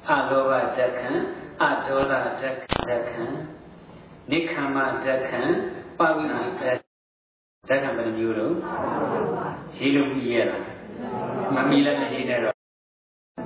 [0.10, 1.10] အလောဘဓက္ခံ
[1.62, 3.24] အဒေါသဓက္ခံ
[4.32, 5.42] နိခမ္မဓက္ခံ
[5.98, 8.54] ပဝိနိဓက္ဓက္ခံဘယ်မျိုးတော့
[9.76, 10.58] ရေးလို့ပြီးရတာ
[11.56, 12.56] မမီလည်းမရေးနဲ့တော့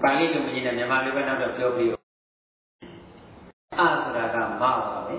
[0.03, 1.89] ပါဠိလိုမရေးနဲ့မြန်မာလိုပဲနောက်တော့ပြောပြီး
[3.80, 4.72] အဆိုတာကမပါ
[5.07, 5.16] ပဲ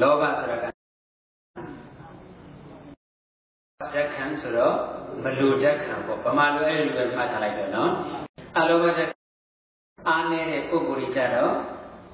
[0.00, 0.71] လောဘဆိုတာက
[3.94, 4.74] ဓက္ခံဆိုတော့
[5.24, 7.90] မလူဓက္ခံပေါ့ဗမာလိုအဲ့လိုပဲမှတ်ထားလိုက်တော့နော်
[8.56, 11.54] အလောဘဓက္အားနေတဲ့ပုဂ္ဂိုလ်ကြီးကြတော့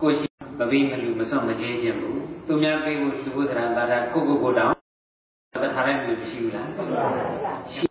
[0.00, 0.26] ကိုရှိ
[0.58, 4.72] မပြီးမလူမစွန့်မကျေးခြင်းဘူးသူများပေးဖို့လူဘုရားသာသာကိုကိုကိုတောင်
[5.62, 6.68] သထားတဲ့လူမရှိဘူးလား
[7.72, 7.84] ရှိ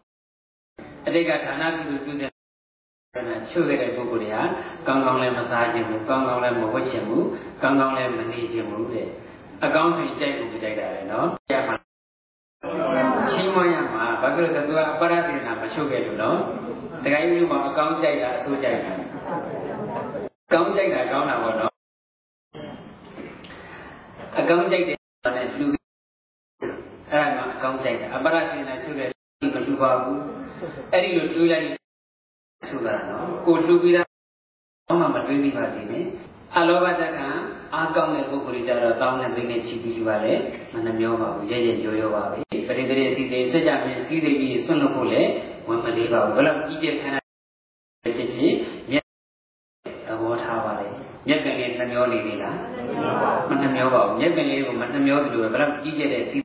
[1.08, 2.32] အတိတ်ကဌာနပြုပြုတဲ့
[3.50, 4.44] ချုပ်ခဲ့တဲ့ပုဂ္ဂိုလ်တွေဟာ
[4.88, 7.26] ကောင်းကောင်းလည်းမစားခြင်းဘူးကောင်းကောင်းလည်းမဝတ်ခြင်းဘူး
[7.62, 9.08] ကောင်းကောင်းလည်းမနေခြင်းဘူးတဲ့
[9.66, 11.77] အကောင်းဆုံးကြိုက်ဖို့ကြိုက်တာလေနော်ရမှာချင်း
[13.58, 16.38] မရမှာဘာလို့လဲဆိုတော့သူကအပရသေနာမချုပ်ခဲ့လို့နော်
[17.04, 18.94] တခါကြီးမျိုးမှာအကောင်းကြိုက်တာအဆိုးကြိုက်တာ
[20.54, 21.72] ကောင်းကြိုက်တာကောင်းတာပေါ့နော်
[24.40, 24.98] အကောင်းကြိုက်တဲ့
[25.36, 25.66] နဲ့လူ
[27.12, 29.10] အဲ့ဒါကအကောင်းကြိုက်တာအပရသေနာချုပ်တဲ့
[29.54, 30.22] မလူပါဘူး
[30.92, 31.66] အဲ့ဒီလိုတွေးလိုက်
[32.70, 34.08] ဆိုတာနော်ကိုလူပြီးသား
[34.88, 36.06] ဘာမှမတွေးမိပါစေနဲ့
[36.58, 37.28] အလောဘတက္ကံ
[37.74, 40.34] အားကောင်းတဲ့ပုဂ္ဂိုလ်တွေကြတော့တောင်းတဲ့သိနေချီပြီးယူပါလေ
[40.74, 42.38] မနှမျောပါဘူးရဲရဲရောရောပါပဲ
[42.68, 45.30] ပရိသေရစီသေးစကြမြင်စီးသေးပြီးဆွန့်လွတ်ဖို့လည်း
[45.68, 47.20] ဝန်မလေးပါဘူးဘယ်လောက်ကြီးတဲ့ခန္ဓာ
[48.04, 48.54] ဖြစ်ဖြစ်
[48.92, 49.06] မျက်
[50.08, 50.88] သဘောထားပါလေ
[51.28, 52.56] မျက်ကလေးနှမျောနေသေးလား
[53.50, 56.44] မနှမျောပါဘူးမျက်ကလေးကိုမနှမျောသလိုပဲဘယ်လောက်ကြီးတဲ့စီး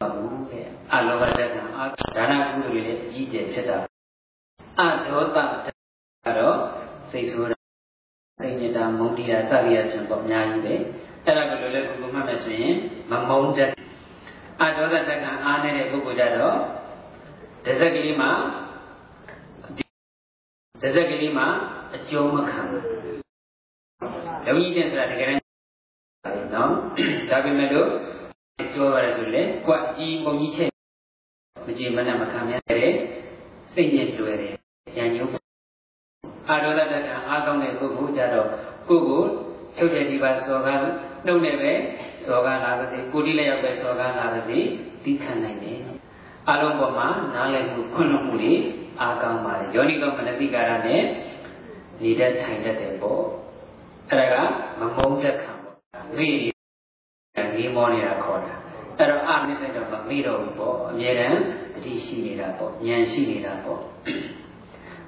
[0.00, 1.84] ပါဘူးတဲ့အလောဘတက္ကံအာ
[2.16, 3.76] ဒါနကုသိုလ်တွေလည်းအကြီးကျယ်ဖြစ်တာ
[4.78, 5.38] အဒေါသ
[6.24, 6.56] ကတော့
[7.10, 7.57] စိတ်ဆိုးတာ
[8.38, 10.74] စိတ်ညစ်တာမုန်းတရားစသည်အပြင်ပေါ့အများကြီးပဲ
[11.24, 12.74] အဲ့ဒါကလည်းလည်းကုကုမှတ်မယ်ဆိုရင်
[13.10, 13.70] မမုန်းတဲ့
[14.60, 16.56] အဒေါသတက္ကံအားနေတဲ့ပုဂ္ဂိုလ်ကြတော့
[17.64, 18.30] တစ်စက်ကလေးမှာ
[20.82, 21.46] တစ်စက်ကလေးမှာ
[21.94, 22.84] အကျုံးမခံဘူး
[24.46, 25.28] လုံကြီးတဲ့ဆိုတာတကယ်
[26.54, 26.70] နော်
[27.30, 27.88] ဒါပေမဲ့လို့
[28.72, 30.70] ပြောရတယ်ဆိုလေကွက်ကြီးပုံကြီးချက်
[31.66, 32.92] မကြည်မနဲ့မခံရတဲ့
[33.72, 34.54] စိတ်ညစ်လွယ်တယ်
[34.96, 35.37] ဉာဏ်ညုံ
[36.48, 36.94] အာရောဒတ္တ
[37.28, 38.48] အားကောင်းတဲ့ပုဂ္ဂိုလ်ကြတော့
[38.88, 39.22] ကိုယ်ကို
[39.76, 40.78] ချုပ်တဲ့ဒီပါစောကား
[41.26, 41.72] နှုတ်နဲ့ပဲ
[42.24, 44.58] စောကားလာပါစေကိုတိလည်းရောက်ပဲစောကားလာပါစေ
[45.04, 45.78] သိခံနိုင်တယ်
[46.48, 48.52] အလုံးပေါ်မှာနားလည်မှုခွင့်လွှတ်မှုတွေ
[49.00, 51.02] အားကောင်းပါတယ်ယောနိကောမနတိကာရနဲ့
[52.02, 53.22] နေတတ်ထိုင်တတ်တယ်ပေါ့
[54.10, 55.76] အဲ့ဒါကမမုန်းတက်ခံပေါ့
[56.16, 56.28] မိ
[57.56, 58.54] နေမောနေတာခေါ်တာ
[58.98, 61.40] အဲ့တော့အာမစ္ဆေတော့မမိတော့ဘူးပေါ့အမြဲတမ်း
[61.76, 63.80] အတိရှိနေတာပေါ့ဉာဏ်ရှိနေတာပေါ့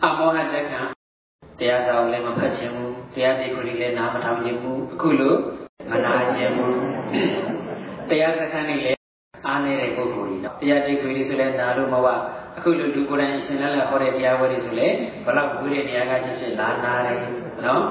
[0.05, 0.81] အမောဟတက်ခံ
[1.61, 5.35] တရားစာကိုလည်းမဖတ်ခြင်းဘူးတရားတိခုလေးလည်းနားမထောင်ခြင်းဘူးအခုလို
[5.91, 6.77] မနာခြင်းဘူး
[8.11, 8.99] တရားစခန်းလေးလည်း
[9.47, 12.21] အားနေတဲ့ပုဂ္ဂိုလ်ကြီးတော့တရားတိခုလေးဆိုလည်းနားလို့မဟုတ်
[12.57, 17.19] အခုလိုလူကိုယ်တိုင်အရှင်လည်းလည်းဟောတဲ့တရားဝဲတွေဆိုလည်းဘလောက်ဝေးတဲ့နေရာကချင်းချင်းလာနာတယ်
[17.65, 17.83] နော်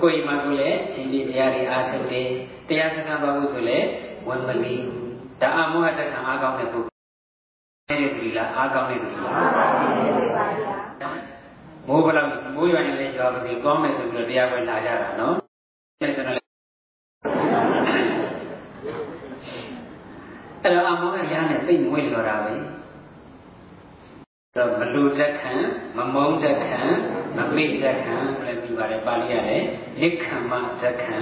[0.00, 2.28] ကိုယ်မှကိုလည်းရှင်ဒီတရားတွေအားထုတ်တယ်
[2.68, 3.86] တရားစခန်းပါဖို့ဆိုလည်း
[4.28, 4.76] ဝန်မလီ
[5.40, 11.39] ဒါအမောဟတက္ကံအားကောင်းတဲ့ပုဂ္ဂိုလ်တဲ့သူလားအားကောင်းတဲ့သူလား
[11.88, 15.34] မိုးဘလောက်မိုးရွာနေလဲရွာပါစေကောင်းတယ်ဆိုပြီးတော့တရားပွဲလာကြတာနော်
[16.00, 16.12] အဲ့
[20.74, 22.54] ဒါအမောကရမ်းနဲ့သိမ့်ငွေလော်တာပဲ
[24.56, 25.52] တော့မလူသက်ခံ
[25.96, 26.80] မမုန်းသက်ခံ
[27.36, 28.14] မမေ့သက်ခံ
[28.46, 29.64] လည်းပြီးပါတယ်ပါဠိရတယ်
[30.00, 31.16] နိခမ္မသက်ခံ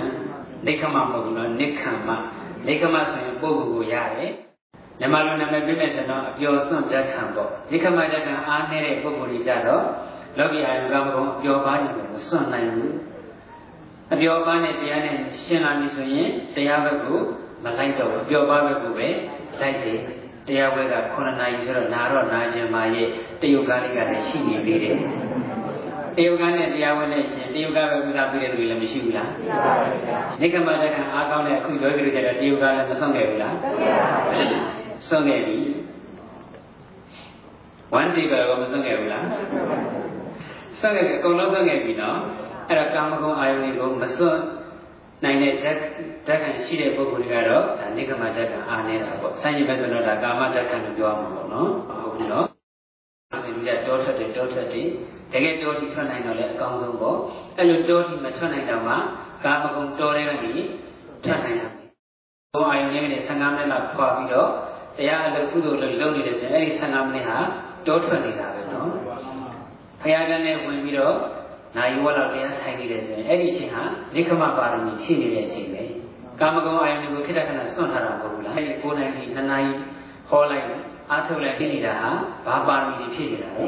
[0.67, 2.09] နိခမ္မမဟုတ်ဘူးနော်နိခမ္မ
[2.67, 4.33] နိခမ္မဆိုရင်ပုဂ္ဂိုလ်ကိုရတယ်
[5.01, 9.85] မြမလူနာမည်ပြည့်မဲ့ဆိုတော့အပျော်စွန့်သက်ခံပေါ့နိခမ္မသက်ခံအားနည်းတဲ့ပုဂ္ဂိုလ်ကြီးကြတော့
[10.39, 12.95] လောကီအာယုကမကုံအပျော်ပါးနေတယ်မစွန့်နိုင်ဘူး
[14.13, 17.21] အပျော်ပါးနဲ့တရားနဲ့ရှင်းလာပြီဆိုရင်တရားဘက်ကို
[17.65, 19.09] မလိုက်တော့ဘူးအပျော်ပါးဘက်ကိုပဲ
[19.61, 19.99] လိုက်တယ်
[20.49, 23.09] တရားပွဲက9နာရီဆိုတော့နာတော့နာခြင်းပါရဲ့
[23.43, 24.97] တယုတ်ကားလေးကလည်းရှိနေသေးတယ်
[26.17, 29.99] တယုတ်ကားနဲ့တရားပွဲနဲ့ရှင်တယုတ်ကားပဲဥစားပြတဲ့လူတွေလည်းမရှိဘူးလားရှိပါဘူး။
[30.41, 33.55] နိကမတက္ကအားကောင်းတဲ့အခုယောဂီတွေကျတော့တယုတ်ကားလည်းမဆုံးခဲ့ဘူးလား
[35.09, 35.59] ဆုံးခဲ့ပြီ။
[37.95, 39.25] ဝမ်းတိပဲမဆုံးခဲ့ဘူးလား
[40.81, 42.19] ဆုံးခဲ့ပြီအကုန်လုံးဆုံးခဲ့ပြီနော်။
[42.69, 44.41] အဲ့တော့ကာမဂုဏ်အာယုန်တွေကိုမစွန့်
[45.25, 45.79] နိုင်တဲ့ဓာတ်
[46.27, 51.71] ဓာတ်ခံရှိတဲ့ပုဂ္ဂိုလ်တွေကတော့ဒါနိကမဓာတ်ခံအားနေတာပေါ့။ဆိုင်ရင်ပဲဆိုတော့ဒါကာမဓာတ်ခံလို့ပြောရမှာပေါ့နော်။
[52.03, 52.47] ဟုတ်ပြီနော်။
[53.33, 54.89] အဲဒီလူကတောထွက်တယ်တောထွက်တယ်
[55.33, 57.19] တကယ်တောတိထွက်နိုင်တော့လည်းအကောင်းဆုံးပေါ့။
[57.57, 58.95] အဲ့လိုတောတိမထွက်နိုင်တော့မှ
[59.45, 60.55] ကာမဂုဏ်တောတဲ့ကနေ
[61.25, 61.73] ထွက်နိုင်ရမယ်။
[62.55, 64.51] ဘုံအာယုန်လေးကနေ15မိနစ်လောက်ဖွာပြီးတော့
[64.97, 67.39] တရားအလုပ်ကုသိုလ်လုပ်လုပ်နေတယ်ဆိုရင်အဲ့ဒီ15မိနစ်ဟာ
[67.87, 68.91] တောထွက်နေတာပဲနော်။
[70.01, 71.17] ဖရာကလည်းဝင်ပြီးတော့
[71.77, 73.83] နိုင်ဝက်လောက်တရားဆိုင်နေတယ်ဆိုရင်အဲ့ဒီအချိန်ဟာ
[74.15, 75.83] နိခမပါရမီဖြည့်နေတဲ့အချိန်ပဲ
[76.41, 79.69] ကာမဂုဏ်အာယုန်ကိုခိတ္တခဏစွန့်ထားတာမဟုတ်ဘူးလားအဲ့ဒီ9နိုင်ကြီး2နိုင်
[80.29, 80.67] ဟောလိုက်
[81.11, 82.11] အားထုတ်လိုက်ပြီးနေတာဟာ
[82.47, 83.65] ဘာပါရမီဖြည့်နေတာလဲ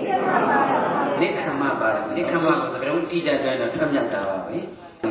[1.20, 4.56] နိခမပါရမီနိခမကိုသကရုံးတိကျတဲ့တော့ထွက်မြောက်တာပါပဲ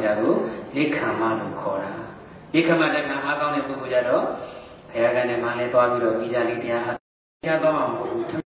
[0.06, 0.34] ဒါကို
[0.76, 1.92] နိခမလို့ခေါ်တာ
[2.54, 4.24] နိခမတက္ကအားကောင်းတဲ့ပုဂ္ဂိုလ်ကြတော့
[4.92, 6.94] ဘုရားကလည်းမှလည်းသွားပြီးတော့ပြီးကြလေးတရားဟာ
[7.46, 8.49] ကြားသွားမှာမဟုတ်ဘူး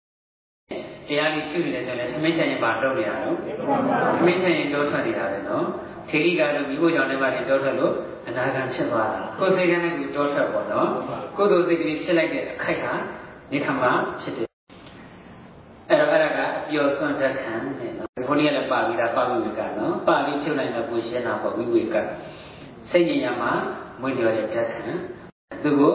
[1.14, 3.36] တရားလေးရှုနေတယ်ဆိုရင်သမင်းချင်ရင်ပါတော့နေရတော့
[4.18, 5.66] သမင်းချင်ရင်တောထွက်နေတာပဲနော်
[6.09, 7.93] ထေရီကတော့မိဖို့ကြောင့်လည်းပါနေတောထွက်လို့
[8.28, 10.88] အနာဂံဖြစ်သွားတာကိုယ်စိတ်ကလည်းကိုတောထွက်ပေါ့နော်
[11.38, 12.93] ကိုယ်တို့စိတ်ကလေးဖြစ်လိုက်တဲ့အခိုက်ဟာ
[13.51, 13.84] နိခမ
[14.22, 14.47] ဖြစ်တယ်
[15.89, 21.95] အဲ့တော့အဲ့ဒါကအပျော်စွန့်တတ်ခံတဲ့နော်ဘုန်းကြီးကလည်းပါပြီးတာပါဝိဝေကနော်ပါပြီးဖြုတ်လိုက်တော့ကိုရှင်းတာပေါ့ဝိဝေက
[22.89, 23.51] စိတ်ဉာဏ်မှာ
[24.01, 24.84] မွေးလျော်တဲ့တတ်ခံ
[25.64, 25.93] သူကို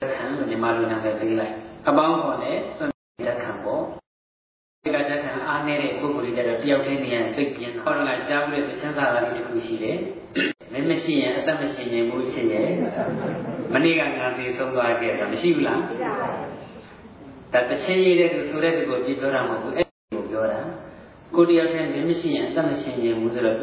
[0.00, 1.54] တတ်ခံလို့ညီမလူနာပဲပေးလိုက်
[1.88, 2.58] အပေါင်းခေါ်နဲ့
[3.24, 3.82] စွန့်တတ်ခံပေါ့
[4.82, 9.98] ဒီကတတ်ခံအားနေတဲ့ပုဂ္ဂိုလ်တွေကြတော့တယောက်တည်းနေရင်သိပြင်းတော့ဟောတော့ကကြားပြီးတဲ့သင်္သာလာလေးတစ်ခုရှိတယ်
[10.72, 12.68] မင်းမရှိရင်အသက်မရှိရင်ဘူးရှိရဲ့
[13.72, 15.80] မနေ့ကငါသေးဆုံးသွားခဲ့တာမရှိဘူးလား
[17.52, 20.60] ဒါတချင်းရည်တဲ့သူဆိုတဲ့သူကိုပြပြောတာမဟုတ်ဘူးအဲ့ကိုပြောတာ
[21.34, 23.58] ကိုတယောက်တည်းမင်းမရှိရင်အသက်မရှိရင်ဘူးဆိုတော့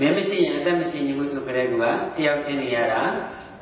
[0.00, 1.86] မင်းမရှိရင်အသက်မရှိရင်ဘူးဆိုကြတဲ့ကူက
[2.16, 3.02] တယောက်ချင်းနေရတာ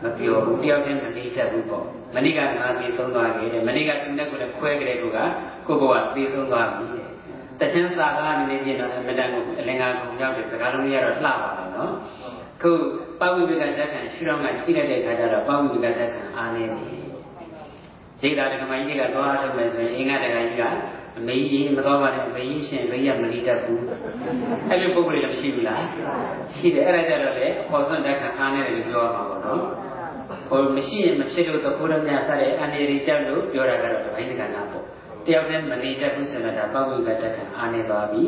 [0.03, 5.19] မပြောဘူးတယောက်ချင်းမနေတတ်ဘူးပေါ့ မနေ့ကငါသေဆုံးသွားခဲ့တယ်မနေ့ကသူနဲ့ကိုလည်းခွဲကြတဲ့ကူက
[5.67, 6.87] ကိုဘဝသေဆုံးသွားပြီ
[7.61, 11.93] တချမ်းစာကားနေနေပြင်တော့မတန်ကိုအလင်္ကာကုံရောက်တယ်စကားလုံးကြီးကတော့လှပါတယ်နော်
[12.63, 12.71] ခု
[13.21, 16.83] ပဝိဝိကဇက်ခံရှုတော့ကကြည့်လိုက်တဲ့အခါကျတော့ပဝိဝိကဇက်ခံအားနေတယ်
[18.21, 20.63] ဈေးသားတက္ကမကြီးကသွားထုတ်မယ်ဆိုရင်အင်္ဂါတက္ကကြီးက
[21.19, 23.83] အမေကြီးမတော်ပါနဲ့အမေကြီးရှင်ဘေးရမလီတတ်ဘူး
[24.69, 25.85] အဲ့လိုပုံစံလည်းမရှိဘူးလား
[26.55, 29.63] ရှိတယ်အဲ့ဒါကြတော့လေအခေါ်စွန့်တက်ခံအားနေတယ်လို့ပြောရမှာပေါ့နော်
[30.49, 34.85] ဟိုမရှိရင်မဖြစ်လို့သဘောရမြတ်ဆက်တဲ့အန္တရာယ်တက်လို့ပြောတာကတော့ဒီဘိုင်းတက္ကနာပေါ့
[35.27, 38.25] တယောက်တည်းမလီတတ်ဘူးဆိုတော့ဒါပဝိဝိကတက်ခံအားနေသွားပြီ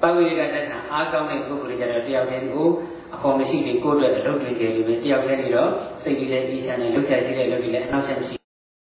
[0.00, 2.68] ပဝိဝိကတက်ခံအားကောင်းတဲ့ပုဂ္ဂိုလ်တွေကြတော့တယောက်တည်းကို
[3.14, 5.70] အခေါ်မရှိလေကိုယ့်အတွက်အလုပ်တွေကြည့်လို့ပဲတယောက်တည်းနေတော့
[6.02, 8.34] စိတ်ကြီးလည်းပြီးချမ်းတယ်လှုပ်ရှားရှိတဲ့လုပ်တွေလည်းအနောက်ဆက်မရှိ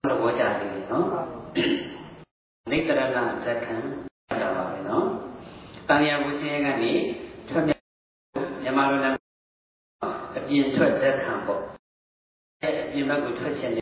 [0.09, 1.07] တော့ဘောကြတယ်နော်
[2.71, 3.75] နိတရဏဇက်ခံ
[4.41, 5.05] တာပါပဲနော်
[5.89, 6.93] တန်ရာဝိသင်ကနေ
[7.49, 7.73] ထွက်မြ
[8.63, 9.15] မြန်မာလိုလည်း
[10.37, 11.76] အပြင်ထွက်ဇက်ခံပေါ့အဲအ
[12.97, 13.81] ပြင်ဘက်ကိုထွက်ခြင်းလေ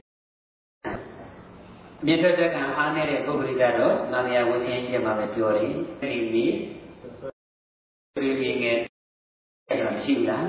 [2.06, 6.46] မြေထွက်ဇက်ခံအားနေတဲ့ပုဂ္ဂိုလ်ကတော့တန်ရာဝိသင်ကြီးမှာပဲပြောတယ်အဲဒီဒီ
[8.22, 8.78] ပြည်ပြည်ငယ်
[9.70, 10.46] အဲ့တော့ရှိဘူးလား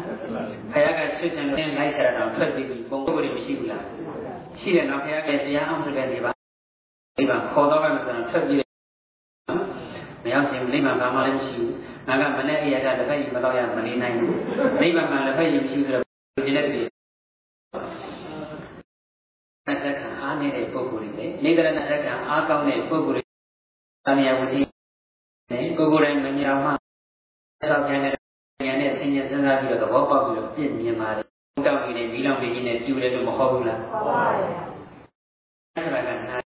[0.72, 3.84] ခရကဆွေးနွေးလိုက်ကြတော့ထွက်ပြီးပုံပုဂ္ဂိုလ်တွေမရှိဘူးလား
[4.60, 6.30] ရှိတယ်နော်ခရကတရားအောင်တဲ့နေပါ
[7.16, 9.62] နိဗ္ဗာန်ခေါ်တော့မယ်ဆိုတော့ထွက်ပြေးနော်
[10.24, 11.72] မရောက်ခြင်းနိဗ္ဗာန်ဘာမှလည်းမရှိဘူး
[12.08, 14.34] ငါကမနဲ့အရာကတစ်ဖက်ကြီးမတော့ရမနေနိုင်ဘူး
[14.80, 16.04] နိဗ္ဗာန်မှာတစ်ဖက်ကြီးမရှိဘူးဆိုတော့
[16.46, 16.96] ဒီနေ့တည်း
[19.66, 23.22] သက်သက်ခံအား နေတဲ့ပုဂ္ဂိုလ်တွေနေကရဏသက်ခံအားကောင်းတဲ့ပုဂ္ဂိုလ်တွေ
[24.06, 24.60] သံဃာဝတိ
[25.50, 26.70] နဲ့ကိုယ်ကိုယ်တိုင်မမြင်မှ
[27.60, 31.26] ဆောက်ပြန်တဲ့ဉာဏ်နဲ့ဆင်ញင်စဉ်းစားပြီးတော့သဘောပေါက်ပြီးတော့ပြည့်မြင်ပါတယ်
[31.66, 34.44] တောက်ပြီးနေမိလောင်ပြီးနေပြူတယ်လို့မဟုတ်ဘူးလားဟုတ်ပါတယ်
[35.74, 36.38] အဲ့ဒါကနာ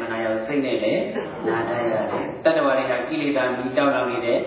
[0.00, 1.02] မနာရောစိတ်နဲ့လည်း
[1.46, 2.04] နားထားရတယ်
[2.44, 4.40] တတ္တဝါတွေကကိလေသာမီတောက်လောင်နေတဲ့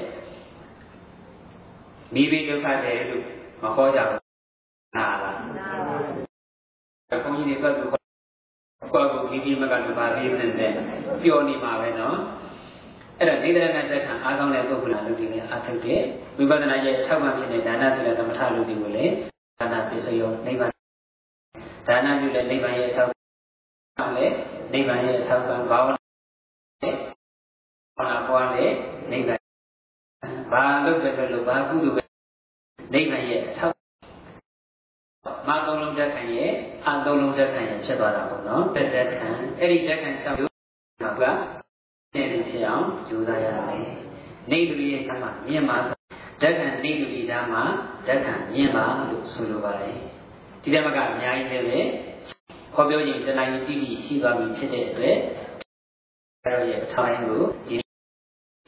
[2.14, 3.24] မိဘဒုက္ခတွေလို့
[3.64, 4.22] မဟောကြဘူး
[4.96, 8.01] နာလားနာပါဘူးဘုန်းကြီးတွေကသူ
[8.92, 10.52] ခေါ်ကိုမိမိမကလူပါသေးတဲ့
[11.22, 12.18] ပျော်နေမှာပဲနော်
[13.18, 16.02] အဲ့တော့နေဒရဏသက်ခံအားကောင်းတဲ့ပုဂ္ဂိုလ်လူတွေလည်းအားထုတ်တဲ့
[16.38, 19.14] ဝိပဿနာရဲ့ထောက်ပံ့ဖြစ်တဲ့ဒါနသီလသမထလူတွေကိုလည်း
[19.60, 20.72] ဒါနပစ္စယောနိဗ္ဗာန်
[21.88, 23.14] ဒါနပြုတဲ့နိဗ္ဗာန်ရဲ့အထောက်အ
[23.98, 24.36] ပံ့လည်း
[24.74, 26.00] နိဗ္ဗာန်ရဲ့အထောက်အပံ့ဘာဝနာ
[27.98, 28.76] ဘာနာပွားလည်း
[29.12, 29.40] နိဗ္ဗာန်
[30.52, 32.04] ဘာလုပ်တဲ့လို့ဘာကုသိုလ်ပဲ
[32.94, 33.81] နိဗ္ဗာန်ရဲ့အထောက်
[35.48, 36.52] မာသုံးလုံးတက်ခံရဲ့
[36.88, 39.28] အာသုံးလုံးတက်ခံရဲ့ဖြစ်သွားတာပေါ့နော်တက်တက်ခံ
[39.60, 40.38] အဲ့ဒီတက်ခံဆောင်
[41.22, 41.24] က
[42.16, 43.86] နေနေဖြစ်အောင်ကြိုးစားရမယ်
[44.52, 45.78] နေတူရဲ့ကမှမြင်ပါ
[46.42, 47.54] ဓက္ခံနေတူဒီဓမ္မ
[48.08, 49.98] ဓက္ခံမြင်ပါလို့ဆိုလိုပါတယ်
[50.64, 51.90] ဒီဓမ္မကအများကြီးလည်း
[52.76, 55.18] ပဲခေါ်ပြောရင်တဏှာကြီးတိတိရှိသွားပြီဖြစ်တဲ့အတွက်
[56.44, 57.76] အဲ့တော့ရဲ့ထိုင်းကိုဒီ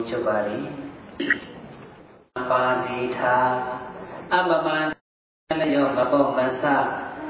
[0.10, 0.58] ချုပ်ပါလိ
[2.50, 3.36] ပါဏိထာ
[4.34, 6.66] အပမန္တယောမပောမသ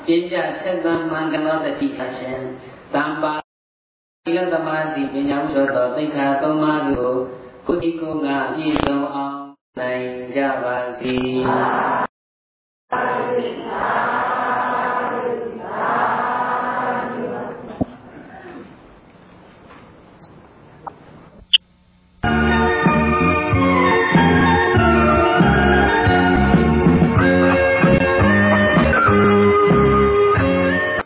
[0.05, 2.39] ပညာချက်သမန္ကလောတတိအရှင်
[2.93, 3.33] သံပါ
[4.25, 7.17] ဒီလသမာဓိပညာဥသောသောသိက္ခာသုံးပါးတို့
[7.67, 9.37] ကိုဒီကိုငါပြည့်စုံအောင်
[9.79, 10.05] နိုင်
[10.35, 11.13] ကြပါစေ